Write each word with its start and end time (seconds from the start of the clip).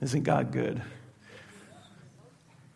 Isn't 0.00 0.22
God 0.22 0.52
good? 0.52 0.82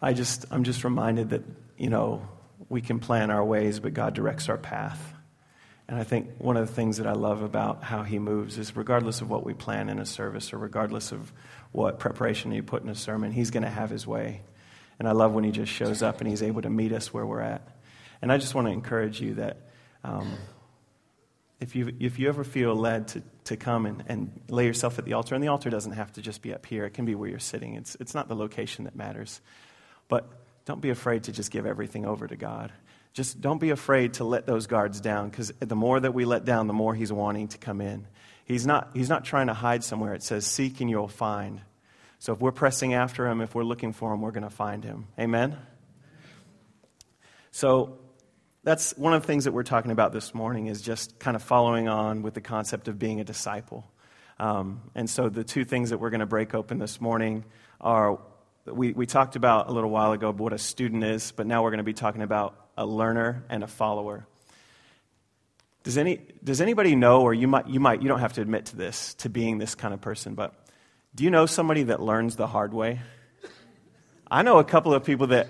I 0.00 0.12
just, 0.12 0.44
I'm 0.50 0.64
just 0.64 0.84
reminded 0.84 1.30
that, 1.30 1.42
you 1.78 1.88
know, 1.88 2.28
we 2.68 2.82
can 2.82 2.98
plan 2.98 3.30
our 3.30 3.44
ways, 3.44 3.80
but 3.80 3.94
God 3.94 4.14
directs 4.14 4.48
our 4.48 4.58
path. 4.58 5.14
And 5.88 5.98
I 5.98 6.04
think 6.04 6.30
one 6.38 6.56
of 6.56 6.66
the 6.66 6.72
things 6.72 6.98
that 6.98 7.06
I 7.06 7.12
love 7.12 7.42
about 7.42 7.82
how 7.82 8.02
He 8.02 8.18
moves 8.18 8.58
is 8.58 8.76
regardless 8.76 9.20
of 9.20 9.30
what 9.30 9.44
we 9.44 9.54
plan 9.54 9.88
in 9.88 9.98
a 9.98 10.06
service 10.06 10.52
or 10.52 10.58
regardless 10.58 11.12
of 11.12 11.32
what 11.72 11.98
preparation 11.98 12.52
you 12.52 12.62
put 12.62 12.82
in 12.82 12.88
a 12.88 12.94
sermon, 12.94 13.32
He's 13.32 13.50
going 13.50 13.64
to 13.64 13.70
have 13.70 13.90
His 13.90 14.06
way. 14.06 14.42
And 14.98 15.08
I 15.08 15.12
love 15.12 15.32
when 15.32 15.44
He 15.44 15.50
just 15.50 15.72
shows 15.72 16.02
up 16.02 16.20
and 16.20 16.28
He's 16.28 16.42
able 16.42 16.62
to 16.62 16.70
meet 16.70 16.92
us 16.92 17.12
where 17.12 17.24
we're 17.24 17.40
at. 17.40 17.66
And 18.22 18.32
I 18.32 18.38
just 18.38 18.54
want 18.54 18.66
to 18.66 18.72
encourage 18.72 19.20
you 19.20 19.34
that 19.34 19.58
um, 20.02 20.32
if, 21.60 21.74
you, 21.74 21.94
if 22.00 22.18
you 22.18 22.28
ever 22.28 22.44
feel 22.44 22.74
led 22.74 23.08
to, 23.08 23.22
to 23.44 23.56
come 23.56 23.86
and, 23.86 24.04
and 24.08 24.40
lay 24.48 24.66
yourself 24.66 24.98
at 24.98 25.04
the 25.04 25.12
altar, 25.12 25.34
and 25.34 25.44
the 25.44 25.48
altar 25.48 25.70
doesn't 25.70 25.92
have 25.92 26.12
to 26.14 26.22
just 26.22 26.42
be 26.42 26.52
up 26.52 26.64
here, 26.66 26.84
it 26.84 26.94
can 26.94 27.04
be 27.04 27.14
where 27.14 27.28
you're 27.28 27.38
sitting. 27.38 27.74
It's, 27.74 27.94
it's 28.00 28.14
not 28.14 28.28
the 28.28 28.34
location 28.34 28.84
that 28.84 28.96
matters. 28.96 29.40
But 30.08 30.26
don't 30.64 30.80
be 30.80 30.90
afraid 30.90 31.24
to 31.24 31.32
just 31.32 31.50
give 31.50 31.66
everything 31.66 32.06
over 32.06 32.26
to 32.26 32.36
God. 32.36 32.72
Just 33.12 33.40
don't 33.40 33.60
be 33.60 33.70
afraid 33.70 34.14
to 34.14 34.24
let 34.24 34.46
those 34.46 34.66
guards 34.66 35.00
down 35.00 35.28
because 35.28 35.52
the 35.60 35.76
more 35.76 36.00
that 36.00 36.12
we 36.12 36.24
let 36.24 36.44
down, 36.44 36.66
the 36.66 36.72
more 36.72 36.94
He's 36.94 37.12
wanting 37.12 37.48
to 37.48 37.58
come 37.58 37.80
in. 37.80 38.06
He's 38.44 38.66
not, 38.66 38.90
he's 38.94 39.08
not 39.08 39.24
trying 39.24 39.46
to 39.46 39.54
hide 39.54 39.84
somewhere. 39.84 40.14
It 40.14 40.22
says, 40.22 40.46
Seek 40.46 40.80
and 40.80 40.90
you'll 40.90 41.08
find. 41.08 41.60
So 42.18 42.32
if 42.32 42.40
we're 42.40 42.52
pressing 42.52 42.94
after 42.94 43.26
Him, 43.26 43.40
if 43.40 43.54
we're 43.54 43.64
looking 43.64 43.92
for 43.92 44.12
Him, 44.12 44.20
we're 44.20 44.32
going 44.32 44.44
to 44.44 44.50
find 44.50 44.82
Him. 44.82 45.06
Amen? 45.18 45.56
So 47.52 47.98
that's 48.64 48.96
one 48.96 49.12
of 49.12 49.20
the 49.20 49.26
things 49.26 49.44
that 49.44 49.52
we're 49.52 49.62
talking 49.62 49.90
about 49.90 50.12
this 50.12 50.34
morning 50.34 50.66
is 50.68 50.80
just 50.80 51.18
kind 51.18 51.36
of 51.36 51.42
following 51.42 51.86
on 51.86 52.22
with 52.22 52.32
the 52.32 52.40
concept 52.40 52.88
of 52.88 52.98
being 52.98 53.20
a 53.20 53.24
disciple. 53.24 53.84
Um, 54.40 54.80
and 54.94 55.08
so 55.08 55.28
the 55.28 55.44
two 55.44 55.64
things 55.66 55.90
that 55.90 55.98
we're 55.98 56.10
going 56.10 56.20
to 56.20 56.26
break 56.26 56.54
open 56.54 56.78
this 56.78 56.98
morning 56.98 57.44
are 57.78 58.18
we, 58.64 58.92
we 58.92 59.04
talked 59.04 59.36
about 59.36 59.68
a 59.68 59.72
little 59.72 59.90
while 59.90 60.12
ago 60.12 60.32
what 60.32 60.54
a 60.54 60.58
student 60.58 61.04
is, 61.04 61.30
but 61.30 61.46
now 61.46 61.62
we're 61.62 61.70
going 61.70 61.78
to 61.78 61.84
be 61.84 61.92
talking 61.92 62.22
about 62.22 62.58
a 62.78 62.86
learner 62.86 63.44
and 63.50 63.62
a 63.62 63.66
follower. 63.66 64.26
Does, 65.82 65.98
any, 65.98 66.20
does 66.42 66.62
anybody 66.62 66.96
know, 66.96 67.20
or 67.20 67.34
you 67.34 67.46
might, 67.46 67.68
you 67.68 67.80
might, 67.80 68.00
you 68.00 68.08
don't 68.08 68.20
have 68.20 68.32
to 68.32 68.40
admit 68.40 68.66
to 68.66 68.76
this, 68.76 69.12
to 69.16 69.28
being 69.28 69.58
this 69.58 69.74
kind 69.74 69.92
of 69.92 70.00
person, 70.00 70.34
but 70.34 70.54
do 71.14 71.22
you 71.22 71.30
know 71.30 71.44
somebody 71.44 71.84
that 71.84 72.00
learns 72.00 72.36
the 72.36 72.46
hard 72.46 72.72
way? 72.72 73.02
I 74.30 74.42
know 74.42 74.58
a 74.58 74.64
couple 74.64 74.94
of 74.94 75.04
people 75.04 75.26
that, 75.28 75.48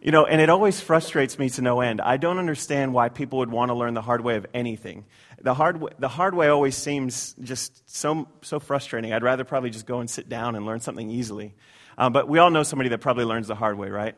you 0.00 0.12
know, 0.12 0.24
and 0.24 0.40
it 0.40 0.48
always 0.48 0.80
frustrates 0.80 1.38
me 1.38 1.50
to 1.50 1.62
no 1.62 1.80
end. 1.80 2.00
I 2.00 2.16
don't 2.16 2.38
understand 2.38 2.94
why 2.94 3.10
people 3.10 3.40
would 3.40 3.50
want 3.50 3.68
to 3.68 3.74
learn 3.74 3.94
the 3.94 4.02
hard 4.02 4.22
way 4.22 4.36
of 4.36 4.46
anything. 4.54 5.04
The 5.42 5.52
hard, 5.52 5.82
the 5.98 6.08
hard 6.08 6.34
way 6.34 6.48
always 6.48 6.76
seems 6.76 7.34
just 7.40 7.88
so, 7.88 8.26
so 8.42 8.60
frustrating. 8.60 9.12
I'd 9.12 9.22
rather 9.22 9.44
probably 9.44 9.70
just 9.70 9.86
go 9.86 10.00
and 10.00 10.08
sit 10.08 10.28
down 10.28 10.56
and 10.56 10.64
learn 10.64 10.80
something 10.80 11.10
easily. 11.10 11.54
Um, 11.98 12.14
but 12.14 12.28
we 12.28 12.38
all 12.38 12.50
know 12.50 12.62
somebody 12.62 12.88
that 12.90 12.98
probably 12.98 13.24
learns 13.24 13.46
the 13.48 13.54
hard 13.54 13.76
way, 13.76 13.90
right? 13.90 14.14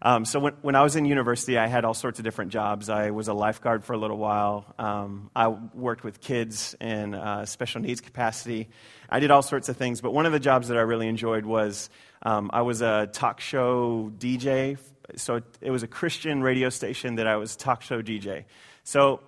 Um, 0.00 0.24
so 0.24 0.38
when, 0.38 0.54
when 0.62 0.74
I 0.76 0.82
was 0.82 0.96
in 0.96 1.04
university, 1.04 1.58
I 1.58 1.66
had 1.66 1.84
all 1.84 1.94
sorts 1.94 2.18
of 2.20 2.24
different 2.24 2.52
jobs. 2.52 2.88
I 2.88 3.10
was 3.10 3.28
a 3.28 3.34
lifeguard 3.34 3.84
for 3.84 3.92
a 3.92 3.98
little 3.98 4.16
while. 4.16 4.72
Um, 4.78 5.30
I 5.34 5.48
worked 5.48 6.04
with 6.04 6.20
kids 6.20 6.74
in 6.80 7.14
uh, 7.14 7.44
special 7.46 7.80
needs 7.80 8.00
capacity. 8.00 8.68
I 9.10 9.20
did 9.20 9.30
all 9.30 9.42
sorts 9.42 9.68
of 9.68 9.76
things. 9.76 10.00
But 10.00 10.12
one 10.12 10.24
of 10.24 10.32
the 10.32 10.40
jobs 10.40 10.68
that 10.68 10.76
I 10.76 10.82
really 10.82 11.08
enjoyed 11.08 11.44
was 11.44 11.90
um, 12.22 12.50
I 12.52 12.62
was 12.62 12.80
a 12.80 13.08
talk 13.12 13.40
show 13.40 14.12
DJ. 14.16 14.78
So 15.16 15.40
it, 15.60 15.70
was 15.70 15.82
a 15.82 15.86
Christian 15.86 16.42
radio 16.42 16.68
station 16.68 17.16
that 17.16 17.26
I 17.26 17.36
was 17.36 17.56
talk 17.56 17.82
show 17.82 18.02
DJ. 18.02 18.44
So 18.84 19.20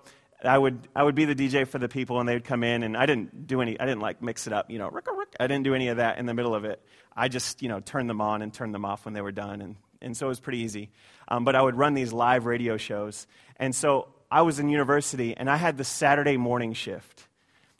I 0.43 0.57
would, 0.57 0.87
I 0.95 1.03
would 1.03 1.15
be 1.15 1.25
the 1.25 1.35
DJ 1.35 1.67
for 1.67 1.79
the 1.79 1.89
people, 1.89 2.19
and 2.19 2.29
they 2.29 2.33
would 2.33 2.43
come 2.43 2.63
in, 2.63 2.83
and 2.83 2.95
I 2.95 3.05
didn't 3.05 3.47
do 3.47 3.61
any, 3.61 3.79
I 3.79 3.85
didn't 3.85 4.01
like 4.01 4.21
mix 4.21 4.47
it 4.47 4.53
up, 4.53 4.69
you 4.69 4.79
know, 4.79 4.89
rick, 4.89 5.05
rick. 5.07 5.35
I 5.39 5.47
didn't 5.47 5.63
do 5.63 5.73
any 5.73 5.87
of 5.89 5.97
that 5.97 6.17
in 6.17 6.25
the 6.25 6.33
middle 6.33 6.55
of 6.55 6.65
it. 6.65 6.81
I 7.15 7.27
just, 7.27 7.61
you 7.61 7.69
know, 7.69 7.79
turned 7.79 8.09
them 8.09 8.21
on 8.21 8.41
and 8.41 8.53
turned 8.53 8.73
them 8.73 8.85
off 8.85 9.05
when 9.05 9.13
they 9.13 9.21
were 9.21 9.31
done, 9.31 9.61
and, 9.61 9.75
and 10.01 10.15
so 10.15 10.27
it 10.27 10.29
was 10.29 10.39
pretty 10.39 10.59
easy. 10.59 10.91
Um, 11.27 11.45
but 11.45 11.55
I 11.55 11.61
would 11.61 11.75
run 11.75 11.93
these 11.93 12.13
live 12.13 12.45
radio 12.45 12.77
shows, 12.77 13.27
and 13.57 13.75
so 13.75 14.07
I 14.29 14.43
was 14.43 14.59
in 14.59 14.69
university, 14.69 15.35
and 15.35 15.49
I 15.49 15.57
had 15.57 15.77
the 15.77 15.83
Saturday 15.83 16.37
morning 16.37 16.73
shift. 16.73 17.27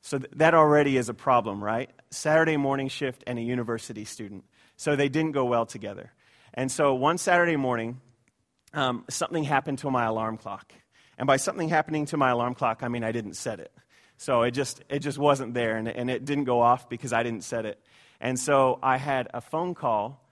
So 0.02 0.18
th- 0.18 0.32
that 0.36 0.54
already 0.54 0.98
is 0.98 1.10
a 1.10 1.14
problem, 1.14 1.64
right? 1.64 1.90
Saturday 2.10 2.58
morning 2.58 2.90
shift 2.90 3.24
and 3.26 3.40
a 3.40 3.42
university 3.42 4.06
student. 4.06 4.44
So 4.76 4.96
they 4.96 5.10
didn't 5.10 5.32
go 5.32 5.46
well 5.46 5.66
together. 5.66 6.12
And 6.54 6.72
so 6.72 6.94
one 6.94 7.18
Saturday 7.18 7.56
morning, 7.56 8.02
um, 8.74 9.06
something 9.10 9.44
happened 9.44 9.80
to 9.80 9.92
my 9.92 10.06
alarm 10.06 10.38
clock. 10.38 10.74
And 11.18 11.28
by 11.28 11.38
something 11.38 11.70
happening 11.70 12.06
to 12.08 12.18
my 12.18 12.32
alarm 12.32 12.56
clock, 12.56 12.84
I 12.84 12.88
mean 12.88 13.04
I 13.04 13.12
didn't 13.12 13.36
set 13.36 13.60
it. 13.60 13.72
So 14.18 14.44
it 14.44 14.52
just, 14.52 14.84
it 14.90 15.00
just 15.00 15.18
wasn't 15.18 15.56
there, 15.56 15.78
and, 15.78 15.88
and 15.88 16.10
it 16.10 16.26
didn't 16.26 16.44
go 16.44 16.62
off 16.62 16.88
because 16.90 17.12
I 17.12 17.24
didn't 17.24 17.44
set 17.44 17.66
it. 17.66 17.80
And 18.20 18.40
so 18.40 18.78
I 18.84 18.98
had 18.98 19.28
a 19.34 19.42
phone 19.42 19.74
call 19.74 20.24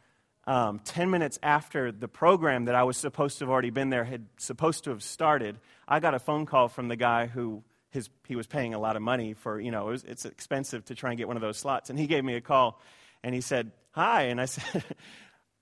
um, 0.45 0.79
10 0.79 1.09
minutes 1.09 1.39
after 1.41 1.91
the 1.91 2.07
program 2.07 2.65
that 2.65 2.75
I 2.75 2.83
was 2.83 2.97
supposed 2.97 3.39
to 3.39 3.45
have 3.45 3.51
already 3.51 3.71
been 3.71 3.89
there 3.89 4.03
had 4.03 4.25
supposed 4.37 4.83
to 4.83 4.91
have 4.91 5.03
started. 5.03 5.59
I 5.87 5.99
got 5.99 6.13
a 6.13 6.19
phone 6.19 6.45
call 6.45 6.67
from 6.67 6.87
the 6.87 6.95
guy 6.95 7.27
who 7.27 7.63
his, 7.91 8.09
he 8.27 8.35
was 8.35 8.47
paying 8.47 8.73
a 8.73 8.79
lot 8.79 8.95
of 8.95 9.01
money 9.01 9.33
for, 9.33 9.59
you 9.59 9.71
know, 9.71 9.89
it 9.89 9.91
was, 9.91 10.03
it's 10.03 10.25
expensive 10.25 10.85
to 10.85 10.95
try 10.95 11.09
and 11.09 11.17
get 11.17 11.27
one 11.27 11.37
of 11.37 11.41
those 11.41 11.57
slots. 11.57 11.89
And 11.89 11.97
he 11.97 12.07
gave 12.07 12.23
me 12.23 12.35
a 12.35 12.41
call, 12.41 12.79
and 13.23 13.33
he 13.33 13.41
said, 13.41 13.71
Hi. 13.91 14.23
And 14.23 14.39
I 14.39 14.45
said, 14.45 14.83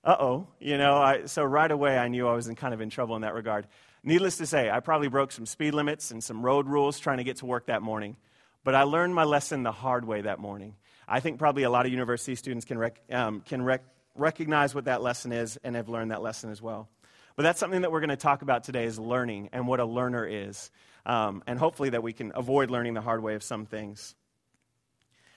oh. 0.08 0.48
You 0.60 0.78
know, 0.78 0.96
I, 0.98 1.26
so 1.26 1.44
right 1.44 1.70
away 1.70 1.98
I 1.98 2.08
knew 2.08 2.28
I 2.28 2.34
was 2.34 2.48
in 2.48 2.56
kind 2.56 2.74
of 2.74 2.82
in 2.82 2.90
trouble 2.90 3.16
in 3.16 3.22
that 3.24 3.34
regard. 3.34 3.68
Needless 4.04 4.38
to 4.38 4.46
say, 4.46 4.70
I 4.70 4.80
probably 4.80 5.10
broke 5.10 5.32
some 5.32 5.46
speed 5.46 5.74
limits 5.74 6.12
and 6.12 6.24
some 6.24 6.46
road 6.46 6.68
rules 6.68 7.00
trying 7.00 7.18
to 7.18 7.24
get 7.24 7.38
to 7.38 7.46
work 7.46 7.68
that 7.68 7.82
morning. 7.82 8.16
But 8.64 8.76
I 8.76 8.84
learned 8.84 9.14
my 9.14 9.24
lesson 9.24 9.64
the 9.64 9.72
hard 9.72 10.06
way 10.06 10.22
that 10.22 10.40
morning. 10.40 10.76
I 11.08 11.20
think 11.20 11.40
probably 11.40 11.64
a 11.64 11.70
lot 11.70 11.86
of 11.86 11.92
university 11.92 12.36
students 12.36 12.66
can, 12.66 12.78
rec- 12.78 13.02
um, 13.12 13.42
can 13.42 13.62
rec- 13.62 13.86
recognize 14.16 14.76
what 14.76 14.86
that 14.86 15.02
lesson 15.02 15.32
is 15.32 15.58
and 15.64 15.76
have 15.76 15.90
learned 15.90 16.12
that 16.12 16.22
lesson 16.22 16.52
as 16.52 16.62
well. 16.62 16.90
But 17.36 17.44
that's 17.44 17.60
something 17.60 17.82
that 17.82 17.92
we're 17.92 18.00
going 18.00 18.10
to 18.10 18.16
talk 18.16 18.42
about 18.42 18.64
today 18.64 18.86
is 18.86 18.98
learning 18.98 19.50
and 19.54 19.68
what 19.68 19.80
a 19.80 19.86
learner 19.86 20.26
is. 20.26 20.72
Um, 21.06 21.44
and 21.48 21.58
hopefully 21.58 21.92
that 21.92 22.04
we 22.04 22.12
can 22.12 22.32
avoid 22.36 22.70
learning 22.70 22.94
the 22.94 23.02
hard 23.02 23.24
way 23.24 23.36
of 23.36 23.44
some 23.44 23.66
things. 23.66 24.16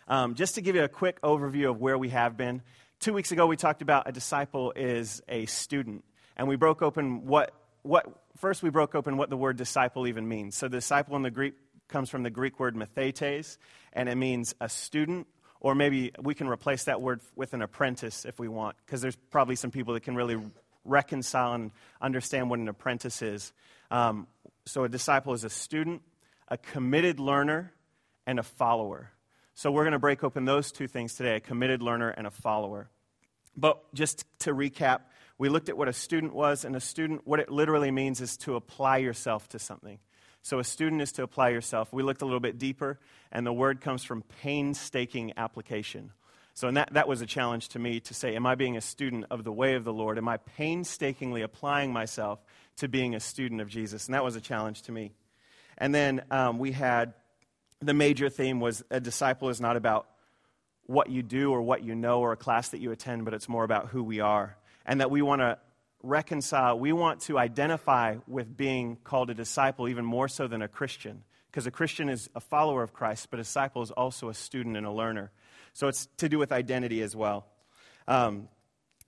Um, 0.08 0.34
just 0.34 0.56
to 0.56 0.60
give 0.60 0.74
you 0.74 0.82
a 0.82 0.88
quick 0.88 1.20
overview 1.22 1.70
of 1.70 1.80
where 1.80 1.96
we 1.96 2.08
have 2.08 2.36
been, 2.36 2.62
two 3.00 3.14
weeks 3.14 3.32
ago 3.32 3.46
we 3.46 3.56
talked 3.56 3.82
about 3.82 4.06
a 4.06 4.12
disciple 4.12 4.72
is 4.76 5.22
a 5.28 5.46
student. 5.46 6.04
And 6.36 6.46
we 6.46 6.56
broke 6.56 6.82
open 6.82 7.26
what 7.26 7.54
what, 7.82 8.06
first 8.36 8.62
we 8.62 8.68
broke 8.68 8.94
open 8.94 9.16
what 9.16 9.30
the 9.30 9.38
word 9.38 9.56
disciple 9.56 10.06
even 10.06 10.28
means. 10.28 10.54
So, 10.54 10.68
disciple 10.68 11.16
in 11.16 11.22
the 11.22 11.30
Greek 11.30 11.54
comes 11.88 12.10
from 12.10 12.22
the 12.22 12.30
Greek 12.30 12.60
word 12.60 12.76
mathetes, 12.76 13.56
and 13.94 14.06
it 14.06 14.16
means 14.16 14.54
a 14.60 14.68
student, 14.68 15.26
or 15.60 15.74
maybe 15.74 16.12
we 16.20 16.34
can 16.34 16.46
replace 16.46 16.84
that 16.84 17.00
word 17.00 17.22
with 17.36 17.54
an 17.54 17.62
apprentice 17.62 18.26
if 18.26 18.38
we 18.38 18.48
want, 18.48 18.76
because 18.84 19.00
there's 19.00 19.16
probably 19.30 19.56
some 19.56 19.70
people 19.70 19.94
that 19.94 20.02
can 20.02 20.14
really 20.14 20.36
reconcile 20.84 21.54
and 21.54 21.70
understand 22.02 22.50
what 22.50 22.58
an 22.58 22.68
apprentice 22.68 23.22
is. 23.22 23.52
Um, 23.90 24.26
so, 24.66 24.84
a 24.84 24.90
disciple 24.90 25.32
is 25.32 25.42
a 25.42 25.50
student, 25.50 26.02
a 26.48 26.58
committed 26.58 27.18
learner, 27.18 27.72
and 28.26 28.38
a 28.38 28.42
follower. 28.42 29.10
So, 29.60 29.70
we're 29.70 29.82
going 29.82 29.92
to 29.92 29.98
break 29.98 30.24
open 30.24 30.46
those 30.46 30.72
two 30.72 30.88
things 30.88 31.16
today 31.16 31.36
a 31.36 31.40
committed 31.40 31.82
learner 31.82 32.08
and 32.08 32.26
a 32.26 32.30
follower. 32.30 32.88
But 33.54 33.92
just 33.92 34.24
to 34.38 34.54
recap, 34.54 35.00
we 35.36 35.50
looked 35.50 35.68
at 35.68 35.76
what 35.76 35.86
a 35.86 35.92
student 35.92 36.32
was, 36.32 36.64
and 36.64 36.74
a 36.74 36.80
student, 36.80 37.26
what 37.26 37.40
it 37.40 37.50
literally 37.50 37.90
means 37.90 38.22
is 38.22 38.38
to 38.38 38.56
apply 38.56 38.96
yourself 38.96 39.50
to 39.50 39.58
something. 39.58 39.98
So 40.40 40.60
a 40.60 40.64
student 40.64 41.02
is 41.02 41.12
to 41.12 41.24
apply 41.24 41.50
yourself. 41.50 41.92
We 41.92 42.02
looked 42.02 42.22
a 42.22 42.24
little 42.24 42.40
bit 42.40 42.56
deeper, 42.56 42.98
and 43.30 43.46
the 43.46 43.52
word 43.52 43.82
comes 43.82 44.02
from 44.02 44.22
painstaking 44.40 45.34
application. 45.36 46.12
So 46.54 46.68
and 46.68 46.78
that, 46.78 46.94
that 46.94 47.06
was 47.06 47.20
a 47.20 47.26
challenge 47.26 47.68
to 47.68 47.78
me 47.78 48.00
to 48.00 48.14
say, 48.14 48.36
Am 48.36 48.46
I 48.46 48.54
being 48.54 48.78
a 48.78 48.80
student 48.80 49.26
of 49.30 49.44
the 49.44 49.52
way 49.52 49.74
of 49.74 49.84
the 49.84 49.92
Lord? 49.92 50.16
Am 50.16 50.26
I 50.26 50.38
painstakingly 50.38 51.42
applying 51.42 51.92
myself 51.92 52.42
to 52.78 52.88
being 52.88 53.14
a 53.14 53.20
student 53.20 53.60
of 53.60 53.68
Jesus? 53.68 54.06
And 54.06 54.14
that 54.14 54.24
was 54.24 54.36
a 54.36 54.40
challenge 54.40 54.80
to 54.84 54.92
me. 54.92 55.12
And 55.76 55.94
then 55.94 56.22
um, 56.30 56.58
we 56.58 56.72
had 56.72 57.12
the 57.80 57.94
major 57.94 58.28
theme 58.28 58.60
was 58.60 58.84
a 58.90 59.00
disciple 59.00 59.48
is 59.48 59.60
not 59.60 59.76
about 59.76 60.06
what 60.86 61.08
you 61.08 61.22
do 61.22 61.50
or 61.50 61.62
what 61.62 61.82
you 61.82 61.94
know 61.94 62.20
or 62.20 62.32
a 62.32 62.36
class 62.36 62.70
that 62.70 62.80
you 62.80 62.90
attend, 62.90 63.24
but 63.24 63.32
it's 63.32 63.48
more 63.48 63.64
about 63.64 63.88
who 63.88 64.02
we 64.02 64.20
are 64.20 64.56
and 64.84 65.00
that 65.00 65.10
we 65.10 65.22
want 65.22 65.40
to 65.40 65.58
reconcile, 66.02 66.78
we 66.78 66.92
want 66.92 67.20
to 67.20 67.38
identify 67.38 68.16
with 68.26 68.56
being 68.56 68.96
called 69.04 69.30
a 69.30 69.34
disciple 69.34 69.88
even 69.88 70.04
more 70.04 70.28
so 70.28 70.46
than 70.46 70.62
a 70.62 70.68
Christian. 70.68 71.22
Because 71.50 71.66
a 71.66 71.70
Christian 71.70 72.08
is 72.08 72.30
a 72.34 72.40
follower 72.40 72.82
of 72.82 72.92
Christ, 72.92 73.28
but 73.30 73.38
a 73.38 73.42
disciple 73.42 73.82
is 73.82 73.90
also 73.90 74.28
a 74.28 74.34
student 74.34 74.76
and 74.76 74.86
a 74.86 74.90
learner. 74.90 75.30
So 75.72 75.88
it's 75.88 76.06
to 76.18 76.28
do 76.28 76.38
with 76.38 76.52
identity 76.52 77.02
as 77.02 77.14
well. 77.14 77.46
Um, 78.06 78.48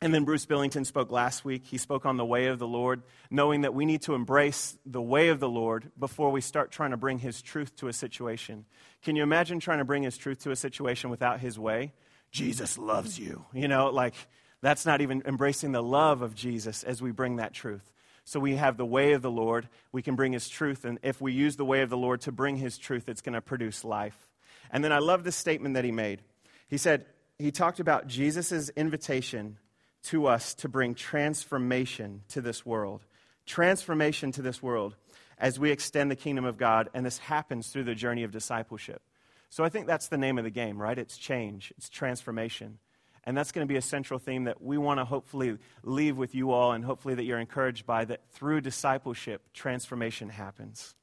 and 0.02 0.12
then 0.12 0.24
Bruce 0.24 0.44
Billington 0.44 0.84
spoke 0.84 1.12
last 1.12 1.44
week. 1.44 1.62
He 1.64 1.78
spoke 1.78 2.04
on 2.04 2.16
the 2.16 2.24
way 2.24 2.48
of 2.48 2.58
the 2.58 2.66
Lord, 2.66 3.02
knowing 3.30 3.60
that 3.60 3.72
we 3.72 3.84
need 3.84 4.02
to 4.02 4.14
embrace 4.14 4.76
the 4.84 5.00
way 5.00 5.28
of 5.28 5.38
the 5.38 5.48
Lord 5.48 5.92
before 5.98 6.30
we 6.30 6.40
start 6.40 6.72
trying 6.72 6.90
to 6.90 6.96
bring 6.96 7.18
His 7.18 7.40
truth 7.40 7.76
to 7.76 7.86
a 7.86 7.92
situation. 7.92 8.64
Can 9.02 9.14
you 9.14 9.22
imagine 9.22 9.60
trying 9.60 9.78
to 9.78 9.84
bring 9.84 10.02
His 10.02 10.18
truth 10.18 10.40
to 10.40 10.50
a 10.50 10.56
situation 10.56 11.08
without 11.08 11.38
His 11.38 11.56
way? 11.56 11.92
Jesus 12.32 12.76
loves 12.76 13.16
you. 13.16 13.44
You 13.52 13.68
know, 13.68 13.90
like 13.90 14.14
that's 14.60 14.84
not 14.84 15.00
even 15.02 15.22
embracing 15.24 15.70
the 15.70 15.82
love 15.82 16.20
of 16.20 16.34
Jesus 16.34 16.82
as 16.82 17.00
we 17.00 17.12
bring 17.12 17.36
that 17.36 17.54
truth. 17.54 17.92
So 18.24 18.40
we 18.40 18.56
have 18.56 18.76
the 18.76 18.86
way 18.86 19.12
of 19.12 19.22
the 19.22 19.30
Lord. 19.30 19.68
We 19.92 20.02
can 20.02 20.16
bring 20.16 20.32
his 20.32 20.48
truth. 20.48 20.84
And 20.84 20.98
if 21.02 21.20
we 21.20 21.32
use 21.32 21.56
the 21.56 21.64
way 21.64 21.82
of 21.82 21.90
the 21.90 21.96
Lord 21.96 22.20
to 22.22 22.32
bring 22.32 22.56
his 22.56 22.78
truth, 22.78 23.08
it's 23.08 23.20
going 23.20 23.34
to 23.34 23.40
produce 23.40 23.84
life. 23.84 24.28
And 24.70 24.82
then 24.82 24.92
I 24.92 24.98
love 24.98 25.24
this 25.24 25.36
statement 25.36 25.74
that 25.74 25.84
he 25.84 25.92
made. 25.92 26.22
He 26.68 26.78
said, 26.78 27.06
he 27.38 27.50
talked 27.50 27.80
about 27.80 28.06
Jesus' 28.06 28.68
invitation 28.70 29.58
to 30.04 30.26
us 30.26 30.54
to 30.54 30.68
bring 30.68 30.94
transformation 30.94 32.22
to 32.28 32.40
this 32.40 32.66
world. 32.66 33.04
Transformation 33.46 34.32
to 34.32 34.42
this 34.42 34.62
world 34.62 34.96
as 35.38 35.58
we 35.58 35.70
extend 35.70 36.10
the 36.10 36.16
kingdom 36.16 36.44
of 36.44 36.56
God, 36.56 36.88
and 36.94 37.04
this 37.04 37.18
happens 37.18 37.68
through 37.68 37.84
the 37.84 37.94
journey 37.94 38.22
of 38.22 38.30
discipleship. 38.30 39.02
So 39.50 39.64
I 39.64 39.68
think 39.68 39.86
that's 39.86 40.08
the 40.08 40.16
name 40.16 40.38
of 40.38 40.44
the 40.44 40.50
game, 40.50 40.80
right? 40.80 40.98
It's 40.98 41.18
change, 41.18 41.72
it's 41.76 41.88
transformation. 41.88 42.78
And 43.24 43.36
that's 43.36 43.52
going 43.52 43.66
to 43.66 43.72
be 43.72 43.76
a 43.76 43.82
central 43.82 44.18
theme 44.18 44.44
that 44.44 44.60
we 44.62 44.78
want 44.78 44.98
to 44.98 45.04
hopefully 45.04 45.58
leave 45.82 46.16
with 46.16 46.34
you 46.34 46.50
all, 46.52 46.72
and 46.72 46.84
hopefully 46.84 47.14
that 47.14 47.24
you're 47.24 47.38
encouraged 47.38 47.86
by 47.86 48.04
that 48.04 48.20
through 48.32 48.60
discipleship, 48.62 49.42
transformation 49.52 50.28
happens. 50.28 50.94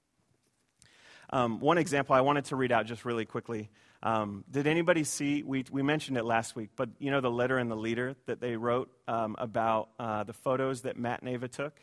Um, 1.32 1.60
one 1.60 1.78
example 1.78 2.16
I 2.16 2.22
wanted 2.22 2.46
to 2.46 2.56
read 2.56 2.72
out 2.72 2.88
just 2.88 3.06
really 3.06 3.26
quickly. 3.26 3.70
Um, 4.02 4.46
did 4.50 4.66
anybody 4.66 5.04
see? 5.04 5.44
We, 5.44 5.66
we 5.72 5.82
mentioned 5.82 6.18
it 6.18 6.24
last 6.24 6.56
week, 6.56 6.70
but 6.76 6.90
you 7.00 7.12
know 7.12 7.22
the 7.22 7.32
letter 7.32 7.58
and 7.58 7.70
the 7.70 7.76
leader 7.76 8.16
that 8.28 8.40
they 8.40 8.56
wrote 8.56 8.90
um, 9.08 9.36
about 9.38 9.90
uh, 10.00 10.24
the 10.24 10.34
photos 10.34 10.82
that 10.82 10.98
Matt 10.98 11.22
and 11.22 11.30
Ava 11.30 11.48
took? 11.48 11.74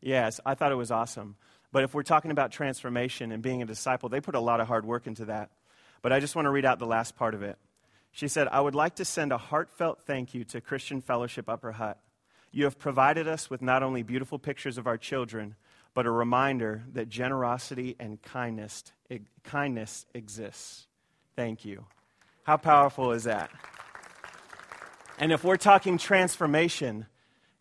Yes, 0.00 0.40
I 0.46 0.54
thought 0.54 0.72
it 0.72 0.76
was 0.76 0.90
awesome. 0.90 1.36
But 1.72 1.84
if 1.84 1.94
we're 1.94 2.02
talking 2.02 2.30
about 2.30 2.50
transformation 2.50 3.30
and 3.30 3.42
being 3.42 3.62
a 3.62 3.66
disciple, 3.66 4.08
they 4.08 4.20
put 4.20 4.34
a 4.34 4.40
lot 4.40 4.60
of 4.60 4.66
hard 4.66 4.84
work 4.84 5.06
into 5.06 5.26
that. 5.26 5.50
But 6.02 6.12
I 6.12 6.20
just 6.20 6.34
want 6.34 6.46
to 6.46 6.50
read 6.50 6.64
out 6.64 6.78
the 6.78 6.86
last 6.86 7.16
part 7.16 7.34
of 7.34 7.42
it. 7.42 7.58
She 8.12 8.26
said, 8.26 8.48
I 8.48 8.60
would 8.60 8.74
like 8.74 8.96
to 8.96 9.04
send 9.04 9.30
a 9.30 9.38
heartfelt 9.38 10.00
thank 10.06 10.34
you 10.34 10.44
to 10.44 10.60
Christian 10.60 11.00
Fellowship 11.00 11.48
Upper 11.48 11.72
Hutt. 11.72 11.98
You 12.50 12.64
have 12.64 12.78
provided 12.78 13.28
us 13.28 13.48
with 13.48 13.62
not 13.62 13.84
only 13.84 14.02
beautiful 14.02 14.38
pictures 14.38 14.78
of 14.78 14.88
our 14.88 14.96
children, 14.96 15.54
but 15.94 16.06
a 16.06 16.10
reminder 16.10 16.84
that 16.92 17.08
generosity 17.08 17.94
and 18.00 18.20
kindness, 18.20 18.84
kindness 19.44 20.06
exists. 20.14 20.86
Thank 21.36 21.64
you. 21.64 21.84
How 22.42 22.56
powerful 22.56 23.12
is 23.12 23.24
that? 23.24 23.50
And 25.18 25.32
if 25.32 25.44
we're 25.44 25.56
talking 25.56 25.98
transformation, 25.98 27.06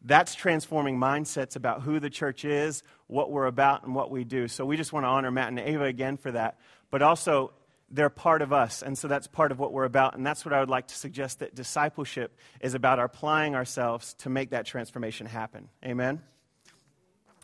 that's 0.01 0.33
transforming 0.33 0.98
mindsets 0.98 1.56
about 1.56 1.81
who 1.81 2.00
the 2.00 2.10
church 2.10 2.45
is, 2.45 2.83
what 3.07 3.31
we're 3.31 3.45
about, 3.45 3.83
and 3.83 3.94
what 3.94 4.10
we 4.10 4.24
do. 4.24 4.48
So 4.48 4.66
we 4.66 4.77
just 4.77 4.94
want 4.94 5.04
to 5.04 5.10
honor 5.10 5.30
Matt 5.30 5.50
and 5.50 5.60
Ava 5.60 5.83
again 5.83 6.18
for 6.18 6.31
that. 6.31 6.57
But 6.89 7.01
also, 7.01 7.51
they're 7.92 8.10
part 8.10 8.42
of 8.42 8.54
us, 8.54 8.81
and 8.81 8.98
so 8.98 9.07
that's 9.07 9.27
part 9.27 9.51
of 9.51 9.60
what 9.60 9.74
we're 9.74 9.83
about. 9.83 10.16
And 10.16 10.25
that's 10.25 10.45
what 10.45 10.54
I 10.54 10.60
would 10.60 10.69
like 10.69 10.88
to 10.88 10.95
suggest 10.95 11.39
that 11.39 11.54
discipleship 11.56 12.38
is 12.62 12.75
about 12.75 13.00
applying 13.00 13.56
ourselves 13.56 14.13
to 14.19 14.30
make 14.30 14.51
that 14.51 14.66
transformation 14.66 15.27
happen. 15.27 15.69
Amen? 15.83 16.21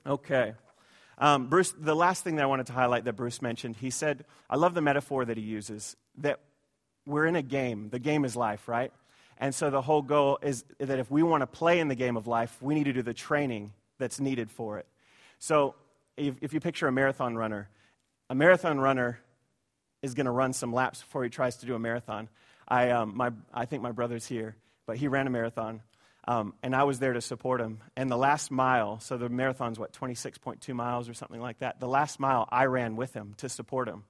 Okay. 0.06 0.54
Um, 1.18 1.48
Bruce, 1.48 1.74
the 1.78 1.96
last 1.96 2.24
thing 2.24 2.36
that 2.36 2.44
I 2.44 2.46
wanted 2.46 2.68
to 2.68 2.74
highlight 2.74 3.06
that 3.06 3.14
Bruce 3.14 3.42
mentioned, 3.42 3.78
he 3.78 3.90
said, 3.90 4.26
I 4.50 4.56
love 4.56 4.74
the 4.74 4.82
metaphor 4.82 5.26
that 5.26 5.38
he 5.38 5.44
uses 5.44 5.96
that 6.20 6.40
we're 7.06 7.26
in 7.26 7.36
a 7.36 7.42
game. 7.42 7.90
The 7.90 8.00
game 8.00 8.26
is 8.26 8.36
life, 8.36 8.68
right? 8.68 8.92
And 9.38 9.54
so 9.54 9.70
the 9.70 9.82
whole 9.82 10.02
goal 10.02 10.40
is 10.42 10.64
that 10.80 11.00
if 11.00 11.12
we 11.12 11.22
want 11.24 11.42
to 11.42 11.48
play 11.48 11.80
in 11.80 11.88
the 11.88 11.96
game 11.96 12.18
of 12.18 12.28
life, 12.28 12.58
we 12.62 12.74
need 12.74 12.86
to 12.86 12.94
do 12.94 13.02
the 13.02 13.14
training 13.14 13.74
that's 13.98 14.20
needed 14.20 14.50
for 14.50 14.78
it. 14.78 14.86
So 15.40 15.76
if, 16.18 16.36
if 16.42 16.54
you 16.54 16.60
picture 16.60 16.88
a 16.88 16.92
marathon 16.92 17.36
runner, 17.36 17.70
a 18.30 18.36
marathon 18.36 18.80
runner 18.80 19.20
is 20.02 20.14
going 20.14 20.26
to 20.26 20.32
run 20.32 20.54
some 20.54 20.74
laps 20.74 21.02
before 21.02 21.24
he 21.24 21.30
tries 21.30 21.58
to 21.58 21.66
do 21.66 21.76
a 21.76 21.80
marathon. 21.80 22.30
I, 22.68 22.92
um, 22.92 23.16
my, 23.16 23.32
I 23.54 23.66
think 23.66 23.84
my 23.84 23.92
brother's 23.92 24.26
here, 24.26 24.56
but 24.86 24.98
he 24.98 25.08
ran 25.08 25.28
a 25.28 25.30
marathon. 25.30 25.82
Um, 26.28 26.54
and 26.64 26.76
I 26.76 26.84
was 26.84 27.00
there 27.00 27.14
to 27.14 27.22
support 27.22 27.62
him. 27.62 27.82
And 27.96 28.10
the 28.10 28.18
last 28.18 28.50
mile, 28.50 29.00
so 29.00 29.18
the 29.18 29.30
marathon's 29.30 29.78
what, 29.78 29.94
26.2 29.94 30.74
miles 30.74 31.08
or 31.08 31.14
something 31.14 31.40
like 31.40 31.60
that. 31.60 31.80
The 31.80 31.88
last 31.88 32.20
mile, 32.20 32.48
I 32.52 32.66
ran 32.66 32.96
with 32.96 33.14
him 33.14 33.36
to 33.38 33.50
support 33.50 33.88
him. 33.88 34.06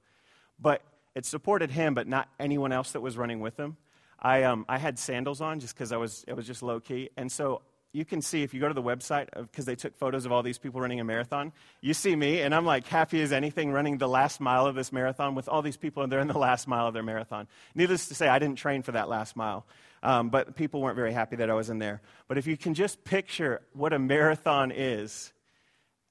But 0.59 0.81
it 1.15 1.25
supported 1.25 1.71
him, 1.71 1.93
but 1.93 2.07
not 2.07 2.29
anyone 2.39 2.71
else 2.71 2.91
that 2.91 3.01
was 3.01 3.17
running 3.17 3.39
with 3.39 3.57
him. 3.57 3.77
I, 4.19 4.43
um, 4.43 4.65
I 4.67 4.77
had 4.77 4.99
sandals 4.99 5.41
on 5.41 5.59
just 5.59 5.75
because 5.75 5.91
I 5.91 5.97
was, 5.97 6.25
it 6.27 6.35
was 6.35 6.45
just 6.45 6.61
low 6.61 6.79
key. 6.79 7.09
And 7.17 7.31
so 7.31 7.61
you 7.95 8.03
can 8.03 8.21
see 8.21 8.43
if 8.43 8.53
you 8.53 8.59
go 8.59 8.67
to 8.67 8.73
the 8.73 8.83
website 8.83 9.29
because 9.33 9.63
they 9.63 9.75
took 9.75 9.95
photos 9.95 10.25
of 10.25 10.31
all 10.31 10.43
these 10.43 10.57
people 10.57 10.81
running 10.81 10.99
a 10.99 11.03
marathon 11.03 11.53
you 11.79 11.93
see 11.93 12.13
me 12.13 12.41
and 12.41 12.53
i'm 12.53 12.65
like 12.65 12.85
happy 12.87 13.21
as 13.21 13.31
anything 13.31 13.71
running 13.71 13.97
the 13.97 14.07
last 14.07 14.41
mile 14.41 14.65
of 14.67 14.75
this 14.75 14.91
marathon 14.91 15.33
with 15.33 15.47
all 15.47 15.61
these 15.61 15.77
people 15.77 16.03
and 16.03 16.11
they're 16.11 16.19
in 16.19 16.27
the 16.27 16.37
last 16.37 16.67
mile 16.67 16.87
of 16.87 16.93
their 16.93 17.03
marathon 17.03 17.47
needless 17.73 18.09
to 18.09 18.13
say 18.13 18.27
i 18.27 18.37
didn't 18.37 18.57
train 18.57 18.81
for 18.81 18.91
that 18.91 19.07
last 19.07 19.35
mile 19.37 19.65
um, 20.03 20.29
but 20.29 20.55
people 20.55 20.81
weren't 20.81 20.97
very 20.97 21.13
happy 21.13 21.37
that 21.37 21.49
i 21.49 21.53
was 21.53 21.69
in 21.69 21.79
there 21.79 22.01
but 22.27 22.37
if 22.37 22.47
you 22.47 22.57
can 22.57 22.73
just 22.73 23.03
picture 23.05 23.61
what 23.71 23.93
a 23.93 23.99
marathon 23.99 24.71
is 24.71 25.31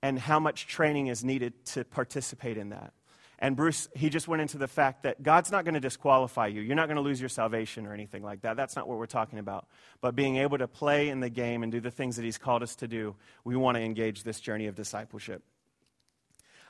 and 0.02 0.18
how 0.18 0.40
much 0.40 0.66
training 0.66 1.08
is 1.08 1.22
needed 1.22 1.52
to 1.66 1.84
participate 1.84 2.56
in 2.56 2.70
that 2.70 2.94
and 3.38 3.56
Bruce, 3.56 3.88
he 3.94 4.10
just 4.10 4.28
went 4.28 4.42
into 4.42 4.58
the 4.58 4.68
fact 4.68 5.02
that 5.02 5.22
God's 5.22 5.50
not 5.50 5.64
going 5.64 5.74
to 5.74 5.80
disqualify 5.80 6.46
you. 6.46 6.60
You're 6.60 6.76
not 6.76 6.86
going 6.86 6.96
to 6.96 7.02
lose 7.02 7.20
your 7.20 7.28
salvation 7.28 7.86
or 7.86 7.92
anything 7.92 8.22
like 8.22 8.42
that. 8.42 8.56
That's 8.56 8.76
not 8.76 8.88
what 8.88 8.98
we're 8.98 9.06
talking 9.06 9.38
about. 9.38 9.66
But 10.00 10.14
being 10.14 10.36
able 10.36 10.58
to 10.58 10.68
play 10.68 11.08
in 11.08 11.20
the 11.20 11.30
game 11.30 11.62
and 11.62 11.72
do 11.72 11.80
the 11.80 11.90
things 11.90 12.16
that 12.16 12.24
he's 12.24 12.38
called 12.38 12.62
us 12.62 12.76
to 12.76 12.88
do, 12.88 13.16
we 13.44 13.56
want 13.56 13.76
to 13.76 13.82
engage 13.82 14.22
this 14.22 14.40
journey 14.40 14.66
of 14.66 14.76
discipleship. 14.76 15.42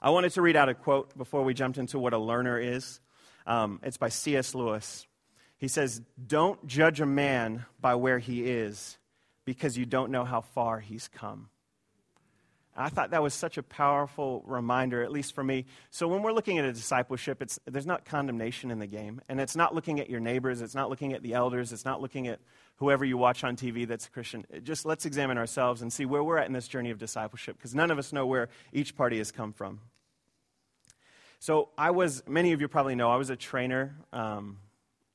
I 0.01 0.11
wanted 0.11 0.33
to 0.33 0.43
read 0.43 0.57
out 0.57 0.69
a 0.69 0.75
quote 0.75 1.17
before 1.17 1.45
we 1.45 1.55
jumped 1.55 1.79
into 1.79 1.99
what 1.99 2.13
a 2.13 2.19
learner 2.19 2.59
is. 2.59 3.01
Um, 3.47 3.81
it's 3.83 3.97
by 3.97 4.09
C.S. 4.09 4.55
Lewis. 4.55 5.07
He 5.59 5.69
says, 5.69 6.01
Don't 6.27 6.67
judge 6.67 7.01
a 7.01 7.07
man 7.07 7.67
by 7.81 7.95
where 7.95 8.19
he 8.19 8.45
is 8.45 8.99
because 9.45 9.77
you 9.77 9.87
don't 9.87 10.11
know 10.11 10.25
how 10.25 10.41
far 10.41 10.81
he's 10.81 11.09
come. 11.09 11.49
I 12.77 12.89
thought 12.89 13.11
that 13.11 13.23
was 13.23 13.35
such 13.35 13.57
a 13.57 13.63
powerful 13.63 14.43
reminder, 14.47 15.03
at 15.03 15.13
least 15.13 15.35
for 15.35 15.45
me. 15.45 15.67
So 15.91 16.09
when 16.09 16.23
we're 16.23 16.33
looking 16.33 16.59
at 16.59 16.65
a 16.65 16.73
discipleship, 16.73 17.41
it's, 17.41 17.59
there's 17.67 17.87
not 17.87 18.05
condemnation 18.05 18.71
in 18.71 18.81
the 18.81 18.87
game. 18.87 19.21
And 19.29 19.41
it's 19.41 19.55
not 19.55 19.75
looking 19.75 20.01
at 20.01 20.11
your 20.11 20.21
neighbors, 20.21 20.61
it's 20.61 20.75
not 20.75 20.91
looking 20.91 21.13
at 21.13 21.23
the 21.23 21.35
elders, 21.35 21.73
it's 21.73 21.85
not 21.85 22.01
looking 22.01 22.27
at 22.27 22.41
whoever 22.77 23.05
you 23.05 23.17
watch 23.17 23.45
on 23.45 23.57
TV 23.57 23.87
that's 23.87 24.07
a 24.07 24.11
Christian. 24.11 24.45
It 24.51 24.65
just 24.65 24.85
let's 24.85 25.07
examine 25.07 25.39
ourselves 25.39 25.83
and 25.83 25.93
see 25.93 26.05
where 26.05 26.25
we're 26.25 26.39
at 26.39 26.49
in 26.49 26.53
this 26.53 26.67
journey 26.67 26.91
of 26.91 26.99
discipleship, 26.99 27.57
because 27.57 27.75
none 27.75 27.91
of 27.93 27.99
us 27.99 28.13
know 28.13 28.27
where 28.27 28.49
each 28.73 28.97
party 28.97 29.19
has 29.19 29.31
come 29.31 29.53
from. 29.53 29.81
So 31.39 31.69
I 31.79 31.91
was, 31.91 32.23
many 32.27 32.53
of 32.53 32.61
you 32.61 32.69
probably 32.69 32.95
know, 32.95 33.11
I 33.11 33.17
was 33.17 33.31
a 33.31 33.37
trainer. 33.37 33.97
Um, 34.13 34.59